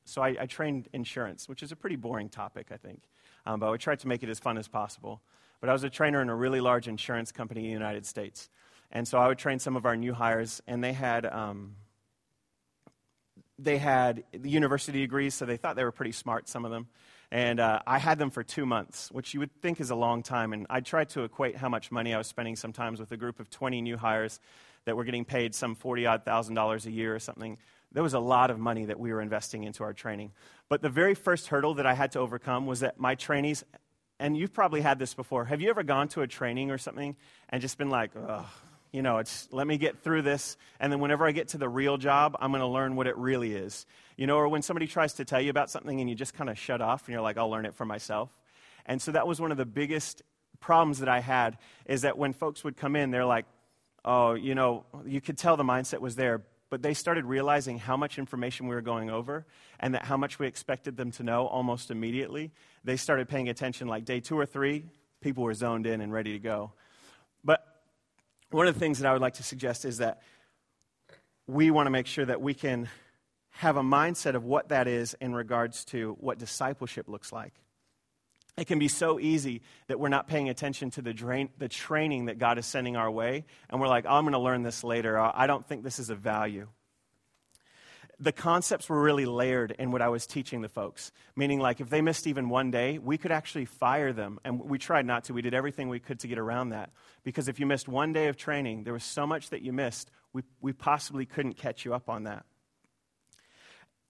so 0.05 0.21
I, 0.21 0.35
I, 0.41 0.45
trained 0.45 0.87
insurance, 0.93 1.47
which 1.47 1.61
is 1.61 1.71
a 1.71 1.75
pretty 1.75 1.95
boring 1.95 2.29
topic, 2.29 2.67
I 2.71 2.77
think. 2.77 3.01
Um, 3.45 3.59
but 3.59 3.71
I 3.71 3.77
tried 3.77 3.99
to 3.99 4.07
make 4.07 4.23
it 4.23 4.29
as 4.29 4.39
fun 4.39 4.57
as 4.57 4.67
possible. 4.67 5.21
But 5.61 5.69
I 5.69 5.73
was 5.73 5.83
a 5.83 5.89
trainer 5.89 6.21
in 6.21 6.29
a 6.29 6.35
really 6.35 6.61
large 6.61 6.87
insurance 6.87 7.31
company 7.31 7.61
in 7.61 7.67
the 7.67 7.73
United 7.73 8.05
States. 8.05 8.49
And 8.91 9.07
so 9.07 9.17
I 9.17 9.27
would 9.27 9.37
train 9.37 9.59
some 9.59 9.75
of 9.75 9.85
our 9.85 9.95
new 9.95 10.13
hires, 10.13 10.61
and 10.67 10.83
they 10.83 10.93
had, 10.93 11.25
um, 11.25 11.75
they 13.59 13.77
had 13.77 14.23
university 14.43 15.01
degrees, 15.01 15.35
so 15.35 15.45
they 15.45 15.57
thought 15.57 15.75
they 15.75 15.83
were 15.83 15.91
pretty 15.91 16.11
smart, 16.11 16.47
some 16.49 16.65
of 16.65 16.71
them. 16.71 16.87
And 17.31 17.59
uh, 17.59 17.81
I 17.85 17.99
had 17.99 18.17
them 18.17 18.31
for 18.31 18.41
two 18.41 18.65
months, 18.65 19.11
which 19.11 19.33
you 19.33 19.39
would 19.41 19.61
think 19.61 19.79
is 19.79 19.91
a 19.91 19.95
long 19.95 20.23
time. 20.23 20.53
And 20.53 20.65
I 20.69 20.79
tried 20.79 21.09
to 21.09 21.23
equate 21.23 21.55
how 21.55 21.69
much 21.69 21.91
money 21.91 22.13
I 22.13 22.17
was 22.17 22.27
spending 22.27 22.55
sometimes 22.55 22.99
with 22.99 23.11
a 23.11 23.17
group 23.17 23.39
of 23.39 23.51
20 23.51 23.81
new 23.81 23.97
hires 23.97 24.39
that 24.85 24.95
were 24.95 25.03
getting 25.03 25.25
paid 25.25 25.53
some 25.53 25.75
40 25.75 26.07
odd 26.07 26.25
thousand 26.25 26.55
dollars 26.55 26.87
a 26.87 26.91
year 26.91 27.13
or 27.13 27.19
something. 27.19 27.57
There 27.91 28.01
was 28.01 28.15
a 28.15 28.19
lot 28.19 28.49
of 28.49 28.57
money 28.57 28.85
that 28.85 28.99
we 28.99 29.13
were 29.13 29.21
investing 29.21 29.63
into 29.63 29.83
our 29.83 29.93
training. 29.93 30.31
But 30.69 30.81
the 30.81 30.89
very 30.89 31.13
first 31.13 31.47
hurdle 31.47 31.75
that 31.75 31.85
I 31.85 31.93
had 31.93 32.11
to 32.13 32.19
overcome 32.19 32.65
was 32.65 32.79
that 32.79 32.99
my 32.99 33.13
trainees 33.13 33.63
and 34.19 34.37
you've 34.37 34.53
probably 34.53 34.81
had 34.81 34.99
this 34.99 35.13
before. 35.13 35.45
Have 35.45 35.61
you 35.61 35.69
ever 35.69 35.83
gone 35.83 36.07
to 36.09 36.21
a 36.21 36.27
training 36.27 36.71
or 36.71 36.77
something 36.77 37.15
and 37.49 37.61
just 37.61 37.77
been 37.77 37.89
like, 37.89 38.11
ugh, 38.15 38.45
you 38.91 39.01
know, 39.01 39.17
it's 39.19 39.47
let 39.51 39.67
me 39.67 39.77
get 39.77 39.99
through 40.03 40.23
this, 40.23 40.57
and 40.79 40.91
then 40.91 40.99
whenever 40.99 41.25
I 41.25 41.31
get 41.31 41.49
to 41.49 41.57
the 41.57 41.69
real 41.69 41.97
job, 41.97 42.35
I'm 42.39 42.51
going 42.51 42.61
to 42.61 42.67
learn 42.67 42.95
what 42.95 43.07
it 43.07 43.17
really 43.17 43.53
is. 43.53 43.85
You 44.17 44.27
know, 44.27 44.37
or 44.37 44.49
when 44.49 44.61
somebody 44.61 44.87
tries 44.87 45.13
to 45.13 45.25
tell 45.25 45.39
you 45.39 45.49
about 45.49 45.69
something 45.69 45.99
and 45.99 46.09
you 46.09 46.15
just 46.15 46.33
kind 46.33 46.49
of 46.49 46.57
shut 46.57 46.81
off 46.81 47.05
and 47.05 47.13
you're 47.13 47.21
like, 47.21 47.37
I'll 47.37 47.49
learn 47.49 47.65
it 47.65 47.75
for 47.75 47.85
myself. 47.85 48.29
And 48.85 49.01
so 49.01 49.11
that 49.11 49.27
was 49.27 49.39
one 49.39 49.51
of 49.51 49.57
the 49.57 49.65
biggest 49.65 50.23
problems 50.59 50.99
that 50.99 51.07
I 51.07 51.21
had 51.21 51.57
is 51.85 52.01
that 52.01 52.17
when 52.17 52.33
folks 52.33 52.63
would 52.63 52.75
come 52.75 52.95
in, 52.95 53.11
they're 53.11 53.25
like, 53.25 53.45
oh, 54.03 54.33
you 54.33 54.55
know, 54.55 54.85
you 55.05 55.21
could 55.21 55.37
tell 55.37 55.55
the 55.55 55.63
mindset 55.63 55.99
was 55.99 56.15
there, 56.15 56.41
but 56.69 56.81
they 56.81 56.93
started 56.93 57.25
realizing 57.25 57.77
how 57.77 57.97
much 57.97 58.17
information 58.17 58.67
we 58.67 58.75
were 58.75 58.81
going 58.81 59.09
over 59.09 59.45
and 59.79 59.93
that 59.93 60.05
how 60.05 60.17
much 60.17 60.39
we 60.39 60.47
expected 60.47 60.97
them 60.97 61.11
to 61.11 61.23
know 61.23 61.47
almost 61.47 61.91
immediately. 61.91 62.51
They 62.83 62.97
started 62.97 63.27
paying 63.27 63.49
attention 63.49 63.87
like 63.87 64.05
day 64.05 64.19
two 64.19 64.37
or 64.37 64.45
three, 64.45 64.85
people 65.21 65.43
were 65.43 65.53
zoned 65.53 65.85
in 65.85 66.01
and 66.01 66.13
ready 66.13 66.33
to 66.33 66.39
go. 66.39 66.71
But 67.43 67.63
one 68.51 68.67
of 68.67 68.73
the 68.73 68.79
things 68.79 68.99
that 68.99 69.07
I 69.07 69.13
would 69.13 69.21
like 69.21 69.35
to 69.35 69.43
suggest 69.43 69.85
is 69.85 69.97
that 69.97 70.21
we 71.47 71.71
want 71.71 71.87
to 71.87 71.91
make 71.91 72.07
sure 72.07 72.25
that 72.25 72.41
we 72.41 72.53
can 72.53 72.89
have 73.49 73.75
a 73.75 73.81
mindset 73.81 74.35
of 74.35 74.45
what 74.45 74.69
that 74.69 74.87
is 74.87 75.15
in 75.19 75.33
regards 75.33 75.83
to 75.85 76.15
what 76.19 76.37
discipleship 76.37 77.09
looks 77.09 77.33
like. 77.33 77.53
It 78.57 78.67
can 78.67 78.79
be 78.79 78.89
so 78.89 79.19
easy 79.19 79.61
that 79.87 79.99
we're 79.99 80.09
not 80.09 80.27
paying 80.27 80.49
attention 80.49 80.91
to 80.91 81.01
the, 81.01 81.13
drain, 81.13 81.49
the 81.57 81.69
training 81.69 82.25
that 82.25 82.39
God 82.39 82.57
is 82.57 82.65
sending 82.65 82.97
our 82.97 83.09
way, 83.09 83.45
and 83.69 83.79
we're 83.79 83.87
like, 83.87 84.05
oh, 84.05 84.15
I'm 84.15 84.23
going 84.23 84.33
to 84.33 84.39
learn 84.39 84.63
this 84.63 84.83
later. 84.83 85.17
I 85.17 85.47
don't 85.47 85.65
think 85.65 85.83
this 85.83 85.97
is 85.97 86.09
of 86.09 86.19
value. 86.19 86.67
The 88.21 88.33
concepts 88.33 88.89
were 88.89 89.01
really 89.01 89.25
layered 89.25 89.73
in 89.79 89.91
what 89.91 90.01
I 90.01 90.09
was 90.09 90.27
teaching 90.27 90.59
the 90.61 90.67
folks, 90.67 91.13
meaning, 91.37 91.59
like, 91.61 91.79
if 91.79 91.89
they 91.89 92.01
missed 92.01 92.27
even 92.27 92.49
one 92.49 92.69
day, 92.69 92.97
we 92.97 93.17
could 93.17 93.31
actually 93.31 93.63
fire 93.63 94.11
them. 94.11 94.39
And 94.43 94.59
we 94.59 94.77
tried 94.77 95.05
not 95.05 95.23
to. 95.25 95.33
We 95.33 95.41
did 95.41 95.53
everything 95.53 95.87
we 95.87 96.01
could 96.01 96.19
to 96.19 96.27
get 96.27 96.37
around 96.37 96.71
that. 96.71 96.89
Because 97.23 97.47
if 97.47 97.61
you 97.61 97.65
missed 97.65 97.87
one 97.87 98.11
day 98.11 98.27
of 98.27 98.35
training, 98.35 98.83
there 98.83 98.91
was 98.91 99.05
so 99.05 99.25
much 99.25 99.51
that 99.51 99.61
you 99.61 99.71
missed, 99.71 100.11
we, 100.33 100.43
we 100.59 100.73
possibly 100.73 101.25
couldn't 101.25 101.53
catch 101.53 101.85
you 101.85 101.93
up 101.93 102.09
on 102.09 102.23
that. 102.23 102.45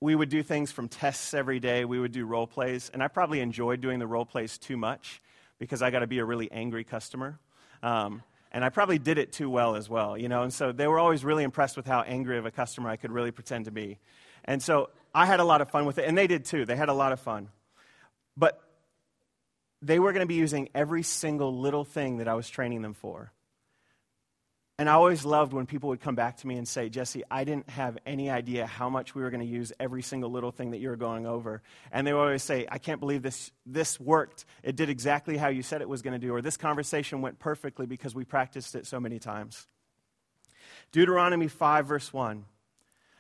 We 0.02 0.16
would 0.16 0.30
do 0.30 0.44
things 0.44 0.72
from 0.72 0.88
tests 0.88 1.34
every 1.34 1.60
day. 1.60 1.86
We 1.86 2.00
would 2.00 2.12
do 2.12 2.26
role 2.26 2.48
plays. 2.48 2.90
And 2.94 3.04
I 3.04 3.08
probably 3.08 3.42
enjoyed 3.42 3.82
doing 3.82 4.00
the 4.00 4.08
role 4.08 4.26
plays 4.26 4.58
too 4.58 4.78
much 4.78 5.22
because 5.58 5.82
I 5.82 5.92
got 5.92 6.00
to 6.00 6.08
be 6.08 6.20
a 6.20 6.26
really 6.26 6.50
angry 6.52 6.84
customer. 6.84 7.38
Um, 7.84 8.24
and 8.52 8.64
I 8.64 8.70
probably 8.70 8.98
did 8.98 9.18
it 9.18 9.32
too 9.34 9.50
well 9.50 9.76
as 9.76 9.90
well, 9.90 10.18
you 10.18 10.30
know. 10.30 10.44
And 10.44 10.54
so 10.54 10.72
they 10.72 10.88
were 10.88 11.00
always 11.00 11.24
really 11.24 11.44
impressed 11.44 11.78
with 11.78 11.86
how 11.86 12.02
angry 12.02 12.38
of 12.38 12.46
a 12.46 12.52
customer 12.52 12.90
I 12.90 12.96
could 12.96 13.12
really 13.12 13.32
pretend 13.32 13.66
to 13.66 13.72
be. 13.72 14.00
And 14.46 14.64
so 14.64 14.90
I 15.14 15.26
had 15.26 15.40
a 15.40 15.44
lot 15.44 15.62
of 15.62 15.70
fun 15.70 15.86
with 15.86 15.98
it, 15.98 16.06
and 16.06 16.18
they 16.18 16.28
did 16.28 16.46
too. 16.46 16.66
They 16.66 16.76
had 16.76 16.90
a 16.90 16.94
lot 16.94 17.12
of 17.12 17.20
fun. 17.20 17.50
But 18.38 18.60
they 19.82 20.00
were 20.00 20.14
going 20.14 20.24
to 20.24 20.28
be 20.28 20.36
using 20.36 20.70
every 20.74 21.04
single 21.04 21.60
little 21.60 21.84
thing 21.84 22.18
that 22.18 22.28
I 22.28 22.34
was 22.34 22.50
training 22.50 22.82
them 22.82 22.94
for. 22.94 23.32
And 24.80 24.90
I 24.90 24.94
always 24.94 25.26
loved 25.26 25.52
when 25.52 25.66
people 25.66 25.90
would 25.90 26.00
come 26.00 26.16
back 26.16 26.38
to 26.38 26.48
me 26.48 26.56
and 26.56 26.66
say, 26.66 26.88
Jesse, 26.88 27.22
I 27.30 27.44
didn't 27.44 27.70
have 27.70 27.98
any 28.06 28.30
idea 28.30 28.66
how 28.66 28.90
much 28.90 29.14
we 29.14 29.22
were 29.22 29.30
going 29.30 29.42
to 29.42 29.46
use 29.46 29.74
every 29.78 30.02
single 30.02 30.32
little 30.32 30.52
thing 30.52 30.72
that 30.72 30.78
you 30.78 30.88
were 30.88 30.96
going 30.96 31.26
over. 31.26 31.62
And 31.92 32.08
they 32.08 32.14
would 32.14 32.22
always 32.22 32.44
say, 32.44 32.66
I 32.72 32.78
can't 32.78 33.02
believe 33.02 33.22
this, 33.22 33.52
this 33.66 34.00
worked. 34.00 34.46
It 34.64 34.78
did 34.78 34.90
exactly 34.90 35.36
how 35.36 35.50
you 35.50 35.64
said 35.64 35.82
it 35.82 35.90
was 35.90 36.02
going 36.02 36.14
to 36.14 36.26
do. 36.26 36.34
Or 36.34 36.42
this 36.42 36.56
conversation 36.56 37.20
went 37.20 37.40
perfectly 37.40 37.88
because 37.88 38.16
we 38.16 38.24
practiced 38.24 38.74
it 38.74 38.88
so 38.88 39.02
many 39.02 39.20
times. 39.20 39.68
Deuteronomy 40.94 41.50
5, 41.50 41.86
verse 41.86 42.14
1. 42.14 42.46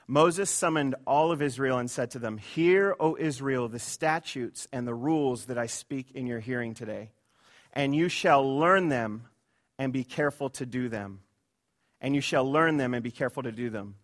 Moses 0.07 0.49
summoned 0.49 0.95
all 1.05 1.33
of 1.33 1.41
Israel 1.41 1.77
and 1.77 1.91
said 1.91 2.11
to 2.11 2.19
them, 2.19 2.37
Hear, 2.37 2.95
O 3.01 3.17
Israel, 3.19 3.67
the 3.67 3.79
statutes 3.79 4.65
and 4.71 4.87
the 4.87 4.95
rules 4.95 5.47
that 5.47 5.57
I 5.57 5.65
speak 5.65 6.11
in 6.11 6.25
your 6.25 6.39
hearing 6.39 6.73
today. 6.73 7.11
And 7.73 7.93
you 7.93 8.07
shall 8.07 8.57
learn 8.57 8.87
them 8.87 9.25
and 9.77 9.91
be 9.91 10.05
careful 10.05 10.49
to 10.51 10.65
do 10.65 10.87
them 10.87 11.19
and 12.01 12.15
you 12.15 12.21
shall 12.21 12.49
learn 12.49 12.77
them 12.77 12.93
and 12.93 13.03
be 13.03 13.11
careful 13.11 13.43
to 13.43 13.51
do 13.51 13.69
them. 13.69 13.95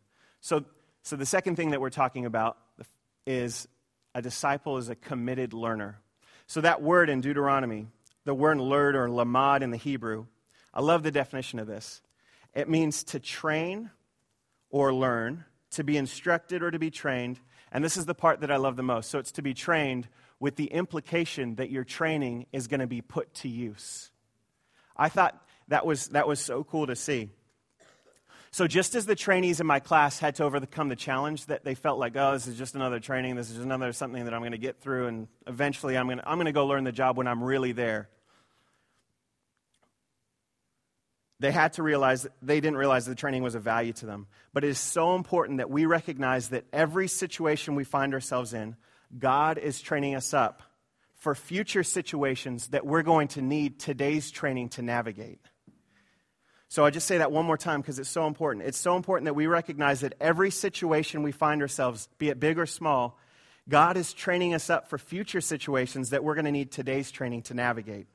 So, 0.42 0.66
so 1.04 1.16
the 1.16 1.25
second 1.25 1.56
thing 1.56 1.72
that 1.72 1.82
we're 1.82 1.90
talking 1.90 2.25
about 2.25 2.58
is 3.25 3.68
a 4.14 4.22
disciple 4.22 4.78
is 4.78 4.90
a 4.90 4.96
committed 4.96 5.54
learner. 5.54 6.00
So 6.48 6.62
that 6.62 6.82
word 6.82 7.10
in 7.10 7.22
Deuteronomy, 7.22 7.88
the 8.24 8.34
word 8.34 8.60
learn 8.60 8.96
or 8.96 9.10
lamad 9.10 9.64
in 9.64 9.72
the 9.72 9.78
Hebrew, 9.78 10.25
I 10.74 10.82
love 10.82 11.04
the 11.04 11.12
definition 11.12 11.60
of 11.60 11.68
this. 11.68 12.02
It 12.54 12.70
means 12.70 13.04
to 13.06 13.20
train 13.20 13.90
or 14.70 14.94
learn, 14.94 15.46
to 15.72 15.84
be 15.84 15.98
instructed 15.98 16.64
or 16.64 16.72
to 16.72 16.80
be 16.80 16.92
trained. 16.92 17.40
And 17.72 17.84
this 17.84 17.98
is 17.98 18.06
the 18.06 18.16
part 18.16 18.42
that 18.42 18.52
I 18.52 18.58
love 18.58 18.75
the 18.75 18.84
most. 18.84 19.10
So 19.10 19.20
it's 19.20 19.32
to 19.34 19.42
be 19.42 19.54
trained 19.54 20.08
with 20.40 20.56
the 20.56 20.66
implication 20.66 21.56
that 21.56 21.70
your 21.70 21.84
training 21.84 22.46
is 22.52 22.68
going 22.68 22.80
to 22.80 22.88
be 22.88 23.02
put 23.02 23.34
to 23.36 23.50
use. 23.50 24.12
I 24.96 25.10
thought 25.10 25.42
that 25.70 25.86
was, 25.86 26.08
that 26.10 26.28
was 26.28 26.40
so 26.40 26.64
cool 26.64 26.88
to 26.88 26.96
see. 26.96 27.30
So, 28.56 28.68
just 28.68 28.96
as 28.96 29.06
the 29.06 29.18
trainees 29.18 29.60
in 29.60 29.68
my 29.68 29.82
class 29.82 30.18
had 30.18 30.36
to 30.36 30.46
overcome 30.46 30.88
the 30.88 30.96
challenge 30.96 31.48
that 31.48 31.66
they 31.66 31.76
felt 31.76 32.00
like, 32.00 32.16
oh, 32.16 32.32
this 32.32 32.48
is 32.48 32.58
just 32.58 32.74
another 32.74 33.02
training, 33.02 33.36
this 33.36 33.50
is 33.50 33.60
another 33.60 33.92
something 33.92 34.24
that 34.24 34.34
I'm 34.34 34.40
going 34.40 34.54
to 34.54 34.58
get 34.58 34.80
through, 34.80 35.08
and 35.08 35.28
eventually 35.46 35.98
I'm 35.98 36.06
going 36.06 36.20
to, 36.20 36.30
I'm 36.30 36.40
to 36.40 36.54
go 36.54 36.66
learn 36.66 36.86
the 36.86 36.94
job 36.94 37.18
when 37.18 37.28
I'm 37.28 37.44
really 37.44 37.74
there. 37.74 38.08
They 41.42 41.52
had 41.52 41.74
to 41.74 41.84
realize 41.84 42.24
that 42.24 42.32
they 42.42 42.62
didn't 42.62 42.78
realize 42.78 43.06
the 43.06 43.14
training 43.14 43.44
was 43.44 43.56
of 43.56 43.64
value 43.64 43.92
to 43.92 44.06
them. 44.06 44.28
But 44.54 44.64
it 44.64 44.70
is 44.70 44.80
so 44.80 45.16
important 45.16 45.58
that 45.58 45.70
we 45.70 45.86
recognize 45.86 46.48
that 46.52 46.64
every 46.72 47.10
situation 47.10 47.76
we 47.76 47.84
find 47.84 48.14
ourselves 48.14 48.54
in, 48.54 48.78
God 49.20 49.58
is 49.58 49.82
training 49.82 50.16
us 50.16 50.34
up 50.34 50.64
for 51.16 51.36
future 51.36 51.84
situations 51.84 52.68
that 52.68 52.86
we're 52.86 53.04
going 53.04 53.28
to 53.28 53.42
need 53.42 53.82
today's 53.82 54.32
training 54.32 54.70
to 54.70 54.82
navigate. 54.82 55.42
So 56.68 56.84
I 56.84 56.90
just 56.90 57.08
say 57.08 57.20
that 57.20 57.32
one 57.32 57.46
more 57.46 57.58
time 57.58 57.82
because 57.82 58.00
it's 58.00 58.10
so 58.10 58.28
important. 58.28 58.66
It's 58.66 58.78
so 58.78 58.96
important 58.96 59.26
that 59.26 59.34
we 59.34 59.48
recognize 59.48 60.02
that 60.02 60.16
every 60.20 60.52
situation 60.52 61.24
we 61.24 61.32
find 61.32 61.62
ourselves, 61.62 62.10
be 62.18 62.30
it 62.30 62.40
big 62.40 62.58
or 62.58 62.66
small, 62.66 63.18
God 63.70 63.98
is 63.98 64.14
training 64.14 64.54
us 64.54 64.70
up 64.70 64.90
for 64.90 64.98
future 64.98 65.42
situations 65.42 66.12
that 66.12 66.24
we're 66.24 66.36
going 66.36 66.46
to 66.46 66.52
need 66.52 66.72
today's 66.72 67.12
training 67.12 67.44
to 67.44 67.54
navigate. 67.54 68.08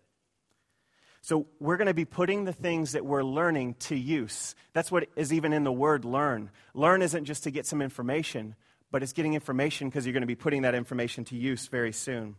So 1.22 1.46
we're 1.58 1.76
going 1.76 1.86
to 1.86 1.94
be 1.94 2.04
putting 2.04 2.44
the 2.44 2.52
things 2.52 2.92
that 2.92 3.04
we're 3.04 3.22
learning 3.22 3.74
to 3.80 3.96
use. 3.96 4.54
That's 4.72 4.90
what 4.90 5.08
is 5.16 5.32
even 5.32 5.52
in 5.52 5.64
the 5.64 5.72
word 5.72 6.04
learn. 6.04 6.50
Learn 6.72 7.02
isn't 7.02 7.26
just 7.26 7.44
to 7.44 7.50
get 7.50 7.66
some 7.66 7.82
information, 7.82 8.54
but 8.90 9.02
it's 9.02 9.12
getting 9.12 9.34
information 9.34 9.88
because 9.88 10.06
you're 10.06 10.14
going 10.14 10.22
to 10.22 10.26
be 10.26 10.34
putting 10.34 10.62
that 10.62 10.74
information 10.74 11.24
to 11.26 11.36
use 11.36 11.66
very 11.66 11.92
soon. 11.92 12.36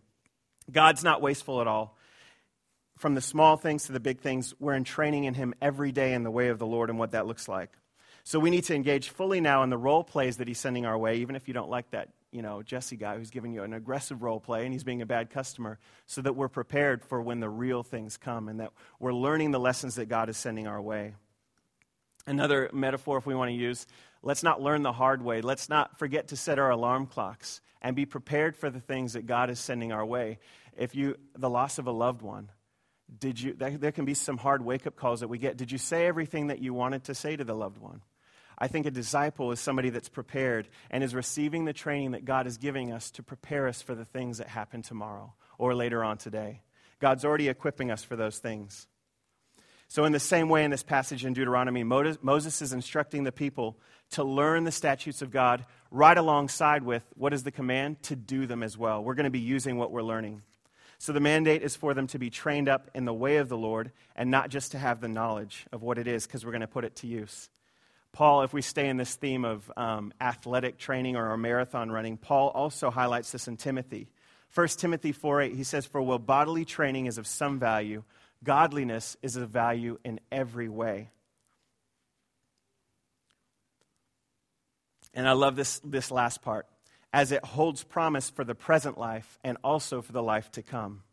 God's 0.71 1.03
not 1.03 1.21
wasteful 1.21 1.61
at 1.61 1.67
all 1.67 1.97
from 3.01 3.15
the 3.15 3.21
small 3.21 3.57
things 3.57 3.85
to 3.85 3.91
the 3.91 3.99
big 3.99 4.19
things, 4.19 4.53
we're 4.59 4.75
in 4.75 4.83
training 4.83 5.23
in 5.23 5.33
Him 5.33 5.55
every 5.59 5.91
day 5.91 6.13
in 6.13 6.21
the 6.23 6.29
way 6.29 6.49
of 6.49 6.59
the 6.59 6.67
Lord 6.67 6.91
and 6.91 6.99
what 6.99 7.11
that 7.11 7.25
looks 7.25 7.47
like. 7.49 7.71
So 8.23 8.39
we 8.39 8.51
need 8.51 8.65
to 8.65 8.75
engage 8.75 9.09
fully 9.09 9.41
now 9.41 9.63
in 9.63 9.71
the 9.71 9.77
role 9.77 10.03
plays 10.03 10.37
that 10.37 10.47
He's 10.47 10.59
sending 10.59 10.85
our 10.85 10.95
way, 10.95 11.17
even 11.17 11.35
if 11.35 11.47
you 11.47 11.53
don't 11.55 11.69
like 11.69 11.89
that, 11.91 12.09
you 12.31 12.43
know, 12.43 12.61
Jesse 12.61 12.97
guy 12.97 13.17
who's 13.17 13.31
giving 13.31 13.53
you 13.53 13.63
an 13.63 13.73
aggressive 13.73 14.21
role 14.21 14.39
play 14.39 14.65
and 14.65 14.71
he's 14.71 14.83
being 14.83 15.01
a 15.01 15.07
bad 15.07 15.31
customer, 15.31 15.79
so 16.05 16.21
that 16.21 16.35
we're 16.35 16.47
prepared 16.47 17.03
for 17.03 17.19
when 17.19 17.39
the 17.39 17.49
real 17.49 17.81
things 17.81 18.17
come 18.17 18.47
and 18.47 18.59
that 18.59 18.71
we're 18.99 19.13
learning 19.13 19.49
the 19.49 19.59
lessons 19.59 19.95
that 19.95 20.05
God 20.05 20.29
is 20.29 20.37
sending 20.37 20.67
our 20.67 20.79
way. 20.79 21.15
Another 22.27 22.69
metaphor, 22.71 23.17
if 23.17 23.25
we 23.25 23.33
want 23.33 23.49
to 23.49 23.55
use, 23.55 23.87
let's 24.21 24.43
not 24.43 24.61
learn 24.61 24.83
the 24.83 24.93
hard 24.93 25.23
way. 25.23 25.41
Let's 25.41 25.69
not 25.69 25.97
forget 25.97 26.27
to 26.27 26.37
set 26.37 26.59
our 26.59 26.69
alarm 26.69 27.07
clocks 27.07 27.61
and 27.81 27.95
be 27.95 28.05
prepared 28.05 28.55
for 28.55 28.69
the 28.69 28.79
things 28.79 29.13
that 29.13 29.25
God 29.25 29.49
is 29.49 29.59
sending 29.59 29.91
our 29.91 30.05
way. 30.05 30.37
If 30.77 30.93
you, 30.93 31.17
the 31.35 31.49
loss 31.49 31.79
of 31.79 31.87
a 31.87 31.91
loved 31.91 32.21
one, 32.21 32.51
did 33.19 33.39
you, 33.41 33.53
there 33.53 33.91
can 33.91 34.05
be 34.05 34.13
some 34.13 34.37
hard 34.37 34.63
wake 34.63 34.87
up 34.87 34.95
calls 34.95 35.19
that 35.19 35.27
we 35.27 35.37
get. 35.37 35.57
Did 35.57 35.71
you 35.71 35.77
say 35.77 36.05
everything 36.05 36.47
that 36.47 36.59
you 36.59 36.73
wanted 36.73 37.05
to 37.05 37.15
say 37.15 37.35
to 37.35 37.43
the 37.43 37.53
loved 37.53 37.77
one? 37.77 38.01
I 38.57 38.67
think 38.67 38.85
a 38.85 38.91
disciple 38.91 39.51
is 39.51 39.59
somebody 39.59 39.89
that's 39.89 40.07
prepared 40.07 40.67
and 40.91 41.03
is 41.03 41.15
receiving 41.15 41.65
the 41.65 41.73
training 41.73 42.11
that 42.11 42.25
God 42.25 42.45
is 42.45 42.57
giving 42.57 42.91
us 42.91 43.09
to 43.11 43.23
prepare 43.23 43.67
us 43.67 43.81
for 43.81 43.95
the 43.95 44.05
things 44.05 44.37
that 44.37 44.47
happen 44.47 44.81
tomorrow 44.81 45.33
or 45.57 45.73
later 45.73 46.03
on 46.03 46.17
today. 46.17 46.61
God's 46.99 47.25
already 47.25 47.49
equipping 47.49 47.89
us 47.89 48.03
for 48.03 48.15
those 48.15 48.37
things. 48.37 48.87
So, 49.87 50.05
in 50.05 50.13
the 50.13 50.19
same 50.19 50.47
way, 50.47 50.63
in 50.63 50.71
this 50.71 50.83
passage 50.83 51.25
in 51.25 51.33
Deuteronomy, 51.33 51.83
Moses 51.83 52.61
is 52.61 52.71
instructing 52.71 53.25
the 53.25 53.31
people 53.31 53.77
to 54.11 54.23
learn 54.23 54.63
the 54.63 54.71
statutes 54.71 55.21
of 55.21 55.31
God 55.31 55.65
right 55.89 56.17
alongside 56.17 56.83
with 56.83 57.03
what 57.15 57.33
is 57.33 57.43
the 57.43 57.51
command? 57.51 58.01
To 58.03 58.15
do 58.15 58.45
them 58.45 58.63
as 58.63 58.77
well. 58.77 59.03
We're 59.03 59.15
going 59.15 59.25
to 59.25 59.31
be 59.31 59.39
using 59.39 59.77
what 59.77 59.91
we're 59.91 60.03
learning. 60.03 60.43
So 61.01 61.13
the 61.13 61.19
mandate 61.19 61.63
is 61.63 61.75
for 61.75 61.95
them 61.95 62.05
to 62.09 62.19
be 62.19 62.29
trained 62.29 62.69
up 62.69 62.91
in 62.93 63.05
the 63.05 63.13
way 63.13 63.37
of 63.37 63.49
the 63.49 63.57
Lord 63.57 63.91
and 64.15 64.29
not 64.29 64.51
just 64.51 64.73
to 64.73 64.77
have 64.77 65.01
the 65.01 65.07
knowledge 65.07 65.65
of 65.71 65.81
what 65.81 65.97
it 65.97 66.05
is, 66.05 66.27
because 66.27 66.45
we're 66.45 66.51
going 66.51 66.61
to 66.61 66.67
put 66.67 66.85
it 66.85 66.97
to 66.97 67.07
use. 67.07 67.49
Paul, 68.11 68.43
if 68.43 68.53
we 68.53 68.61
stay 68.61 68.87
in 68.87 68.97
this 68.97 69.15
theme 69.15 69.43
of 69.43 69.71
um, 69.75 70.13
athletic 70.21 70.77
training 70.77 71.15
or 71.15 71.35
marathon 71.37 71.89
running, 71.89 72.17
Paul 72.17 72.49
also 72.49 72.91
highlights 72.91 73.31
this 73.31 73.47
in 73.47 73.57
Timothy. 73.57 74.09
1 74.53 74.67
Timothy 74.67 75.11
4 75.11 75.41
8, 75.41 75.55
he 75.55 75.63
says, 75.63 75.87
For 75.87 75.99
while 76.03 76.19
bodily 76.19 76.65
training 76.65 77.07
is 77.07 77.17
of 77.17 77.25
some 77.25 77.57
value, 77.57 78.03
godliness 78.43 79.17
is 79.23 79.37
of 79.37 79.49
value 79.49 79.97
in 80.05 80.19
every 80.31 80.69
way. 80.69 81.09
And 85.15 85.27
I 85.27 85.31
love 85.31 85.55
this, 85.55 85.81
this 85.83 86.11
last 86.11 86.43
part 86.43 86.67
as 87.13 87.31
it 87.31 87.43
holds 87.43 87.83
promise 87.83 88.29
for 88.29 88.43
the 88.43 88.55
present 88.55 88.97
life 88.97 89.39
and 89.43 89.57
also 89.63 90.01
for 90.01 90.11
the 90.11 90.23
life 90.23 90.51
to 90.51 90.61
come. 90.61 91.03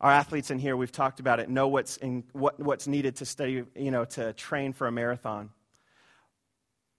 Our 0.00 0.10
athletes 0.10 0.50
in 0.50 0.58
here, 0.58 0.76
we've 0.76 0.92
talked 0.92 1.18
about 1.20 1.40
it, 1.40 1.48
know 1.48 1.68
what's, 1.68 1.96
in, 1.96 2.24
what, 2.32 2.60
what's 2.60 2.86
needed 2.86 3.16
to 3.16 3.24
study, 3.24 3.64
you 3.74 3.90
know, 3.90 4.04
to 4.04 4.32
train 4.32 4.72
for 4.72 4.86
a 4.86 4.92
marathon. 4.92 5.50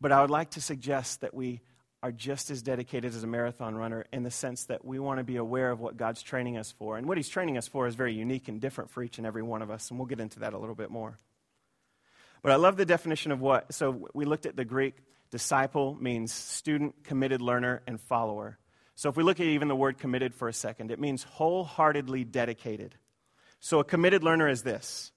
But 0.02 0.12
I 0.12 0.22
would 0.22 0.30
like 0.30 0.52
to 0.52 0.62
suggest 0.62 1.22
that 1.22 1.34
we 1.34 1.62
are 2.02 2.12
just 2.12 2.50
as 2.50 2.62
dedicated 2.62 3.14
as 3.14 3.24
a 3.24 3.28
marathon 3.28 3.76
runner 3.76 4.06
in 4.14 4.24
the 4.24 4.32
sense 4.32 4.66
that 4.66 4.86
we 4.86 5.00
want 5.00 5.20
to 5.20 5.24
be 5.24 5.36
aware 5.36 5.72
of 5.72 5.82
what 5.82 5.98
God's 5.98 6.22
training 6.22 6.58
us 6.58 6.72
for. 6.72 6.98
And 6.98 7.08
what 7.08 7.18
He's 7.18 7.28
training 7.28 7.58
us 7.58 7.68
for 7.68 7.88
is 7.88 7.96
very 7.96 8.14
unique 8.14 8.48
and 8.48 8.62
different 8.62 8.90
for 8.90 9.04
each 9.04 9.18
and 9.18 9.28
every 9.28 9.44
one 9.44 9.62
of 9.62 9.70
us, 9.70 9.90
and 9.90 10.00
we'll 10.00 10.06
get 10.06 10.22
into 10.22 10.40
that 10.40 10.54
a 10.54 10.58
little 10.58 10.76
bit 10.76 10.90
more. 10.90 11.18
But 12.42 12.54
I 12.54 12.56
love 12.56 12.78
the 12.78 12.86
definition 12.86 13.34
of 13.34 13.42
what, 13.42 13.74
so 13.74 14.10
we 14.14 14.24
looked 14.24 14.46
at 14.46 14.56
the 14.56 14.64
Greek 14.64 14.96
Disciple 15.32 15.96
means 16.00 16.34
student, 16.34 17.04
committed 17.04 17.42
learner, 17.42 17.82
and 17.86 18.00
follower. 18.02 18.58
So 18.96 19.10
if 19.10 19.16
we 19.16 19.24
look 19.24 19.40
at 19.40 19.46
even 19.46 19.68
the 19.68 19.76
word 19.76 19.98
committed 19.98 20.34
for 20.34 20.48
a 20.48 20.54
second, 20.54 20.92
it 20.92 21.00
means 21.00 21.24
wholeheartedly 21.24 22.26
dedicated. 22.26 22.96
So 23.60 23.80
a 23.80 23.84
committed 23.84 24.24
learner 24.24 24.50
is 24.50 24.64
this 24.64 25.12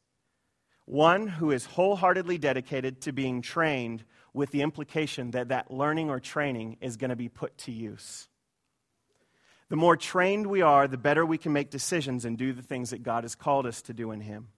one 0.85 1.27
who 1.27 1.51
is 1.51 1.65
wholeheartedly 1.65 2.39
dedicated 2.39 3.01
to 3.03 3.13
being 3.13 3.41
trained 3.41 4.05
with 4.35 4.51
the 4.51 4.63
implication 4.63 5.31
that 5.31 5.49
that 5.49 5.71
learning 5.71 6.11
or 6.11 6.21
training 6.21 6.77
is 6.81 6.97
going 6.97 7.11
to 7.11 7.17
be 7.17 7.29
put 7.29 7.57
to 7.59 7.73
use. 7.73 8.29
The 9.69 9.77
more 9.77 9.97
trained 9.97 10.47
we 10.47 10.61
are, 10.61 10.87
the 10.87 10.99
better 10.99 11.25
we 11.25 11.39
can 11.39 11.53
make 11.53 11.71
decisions 11.71 12.25
and 12.25 12.37
do 12.37 12.53
the 12.53 12.63
things 12.63 12.91
that 12.91 13.03
God 13.03 13.25
has 13.25 13.35
called 13.35 13.67
us 13.67 13.81
to 13.83 13.95
do 13.95 14.11
in 14.11 14.21
Him 14.21 14.49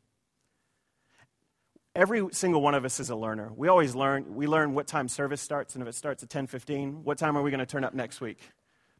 every 1.95 2.27
single 2.33 2.61
one 2.61 2.75
of 2.75 2.85
us 2.85 3.01
is 3.01 3.11
a 3.11 3.17
learner. 3.17 3.51
We 3.55 3.69
always 3.69 3.95
learn. 3.95 4.35
We 4.35 4.47
learn 4.47 4.75
what 4.75 4.87
time 4.87 5.09
service 5.09 5.41
starts, 5.41 5.75
and 5.75 5.83
if 5.83 5.89
it 5.89 5.95
starts 5.95 6.23
at 6.23 6.29
10:15, 6.29 7.05
what 7.05 7.19
time 7.19 7.37
are 7.37 7.43
we 7.43 7.51
going 7.51 7.61
to 7.61 7.67
turn 7.67 7.85
up 7.85 7.95
next 7.95 8.21
week? 8.21 8.41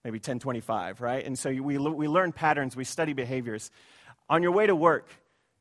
Maybe 0.05 0.21
10:25, 0.21 1.01
right? 1.01 1.25
And 1.25 1.39
so 1.39 1.51
we 1.51 1.79
we 1.79 2.09
learn 2.09 2.33
patterns. 2.33 2.77
We 2.77 2.85
study 2.85 3.13
behaviors. 3.13 3.71
On 4.29 4.43
your 4.43 4.53
way 4.53 4.67
to 4.67 4.75
work, 4.75 5.09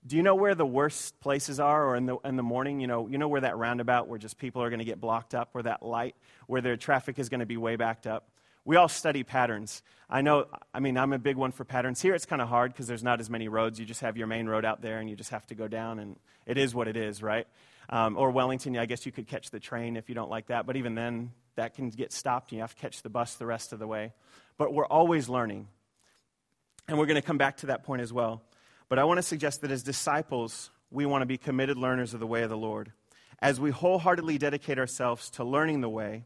do 0.05 0.15
you 0.15 0.23
know 0.23 0.35
where 0.35 0.55
the 0.55 0.65
worst 0.65 1.19
places 1.19 1.59
are, 1.59 1.85
or 1.85 1.95
in 1.95 2.05
the 2.05 2.17
in 2.25 2.35
the 2.35 2.43
morning? 2.43 2.79
You 2.79 2.87
know, 2.87 3.07
you 3.07 3.17
know 3.17 3.27
where 3.27 3.41
that 3.41 3.57
roundabout 3.57 4.07
where 4.07 4.19
just 4.19 4.37
people 4.37 4.61
are 4.61 4.69
going 4.69 4.79
to 4.79 4.85
get 4.85 4.99
blocked 4.99 5.33
up, 5.33 5.49
where 5.53 5.63
that 5.63 5.83
light, 5.83 6.15
where 6.47 6.61
their 6.61 6.77
traffic 6.77 7.19
is 7.19 7.29
going 7.29 7.39
to 7.39 7.45
be 7.45 7.57
way 7.57 7.75
backed 7.75 8.07
up. 8.07 8.29
We 8.65 8.75
all 8.75 8.87
study 8.87 9.23
patterns. 9.23 9.83
I 10.09 10.21
know, 10.21 10.45
I 10.73 10.79
mean, 10.79 10.97
I'm 10.97 11.11
a 11.11 11.19
big 11.19 11.35
one 11.35 11.51
for 11.51 11.65
patterns. 11.65 12.01
Here 12.01 12.13
it's 12.13 12.25
kind 12.25 12.41
of 12.41 12.47
hard 12.47 12.71
because 12.71 12.87
there's 12.87 13.03
not 13.03 13.19
as 13.19 13.29
many 13.29 13.47
roads. 13.47 13.79
You 13.79 13.85
just 13.85 14.01
have 14.01 14.15
your 14.15 14.27
main 14.27 14.47
road 14.47 14.63
out 14.63 14.81
there 14.81 14.99
and 14.99 15.09
you 15.09 15.15
just 15.15 15.31
have 15.31 15.45
to 15.47 15.55
go 15.55 15.67
down, 15.67 15.99
and 15.99 16.17
it 16.45 16.57
is 16.57 16.73
what 16.73 16.87
it 16.87 16.95
is, 16.95 17.21
right? 17.21 17.47
Um, 17.89 18.17
or 18.17 18.31
Wellington, 18.31 18.77
I 18.77 18.85
guess 18.85 19.05
you 19.05 19.11
could 19.11 19.27
catch 19.27 19.49
the 19.49 19.59
train 19.59 19.97
if 19.97 20.07
you 20.07 20.15
don't 20.15 20.29
like 20.29 20.47
that, 20.47 20.65
but 20.65 20.77
even 20.77 20.95
then, 20.95 21.31
that 21.55 21.75
can 21.75 21.89
get 21.89 22.11
stopped 22.11 22.51
and 22.51 22.57
you 22.57 22.61
have 22.61 22.73
to 22.75 22.81
catch 22.81 23.01
the 23.01 23.09
bus 23.09 23.35
the 23.35 23.45
rest 23.45 23.73
of 23.73 23.79
the 23.79 23.87
way. 23.87 24.13
But 24.57 24.73
we're 24.73 24.85
always 24.85 25.29
learning. 25.29 25.67
And 26.87 26.97
we're 26.97 27.05
going 27.05 27.21
to 27.21 27.25
come 27.25 27.37
back 27.37 27.57
to 27.57 27.67
that 27.67 27.83
point 27.83 28.01
as 28.01 28.11
well. 28.11 28.41
But 28.89 28.99
I 28.99 29.03
want 29.03 29.17
to 29.17 29.23
suggest 29.23 29.61
that 29.61 29.71
as 29.71 29.83
disciples, 29.83 30.71
we 30.91 31.05
want 31.05 31.21
to 31.21 31.25
be 31.25 31.37
committed 31.37 31.77
learners 31.77 32.13
of 32.13 32.19
the 32.19 32.27
way 32.27 32.43
of 32.43 32.49
the 32.49 32.57
Lord. 32.57 32.91
As 33.39 33.59
we 33.59 33.71
wholeheartedly 33.71 34.37
dedicate 34.37 34.79
ourselves 34.79 35.29
to 35.31 35.43
learning 35.43 35.81
the 35.81 35.89
way, 35.89 36.25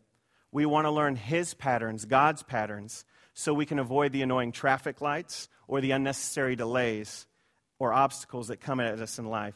we 0.51 0.65
want 0.65 0.85
to 0.85 0.91
learn 0.91 1.15
His 1.15 1.53
patterns, 1.53 2.05
God's 2.05 2.43
patterns, 2.43 3.05
so 3.33 3.53
we 3.53 3.65
can 3.65 3.79
avoid 3.79 4.11
the 4.11 4.21
annoying 4.21 4.51
traffic 4.51 5.01
lights 5.01 5.49
or 5.67 5.81
the 5.81 5.91
unnecessary 5.91 6.55
delays 6.55 7.27
or 7.79 7.93
obstacles 7.93 8.47
that 8.47 8.61
come 8.61 8.79
at 8.79 8.99
us 8.99 9.19
in 9.19 9.25
life. 9.25 9.55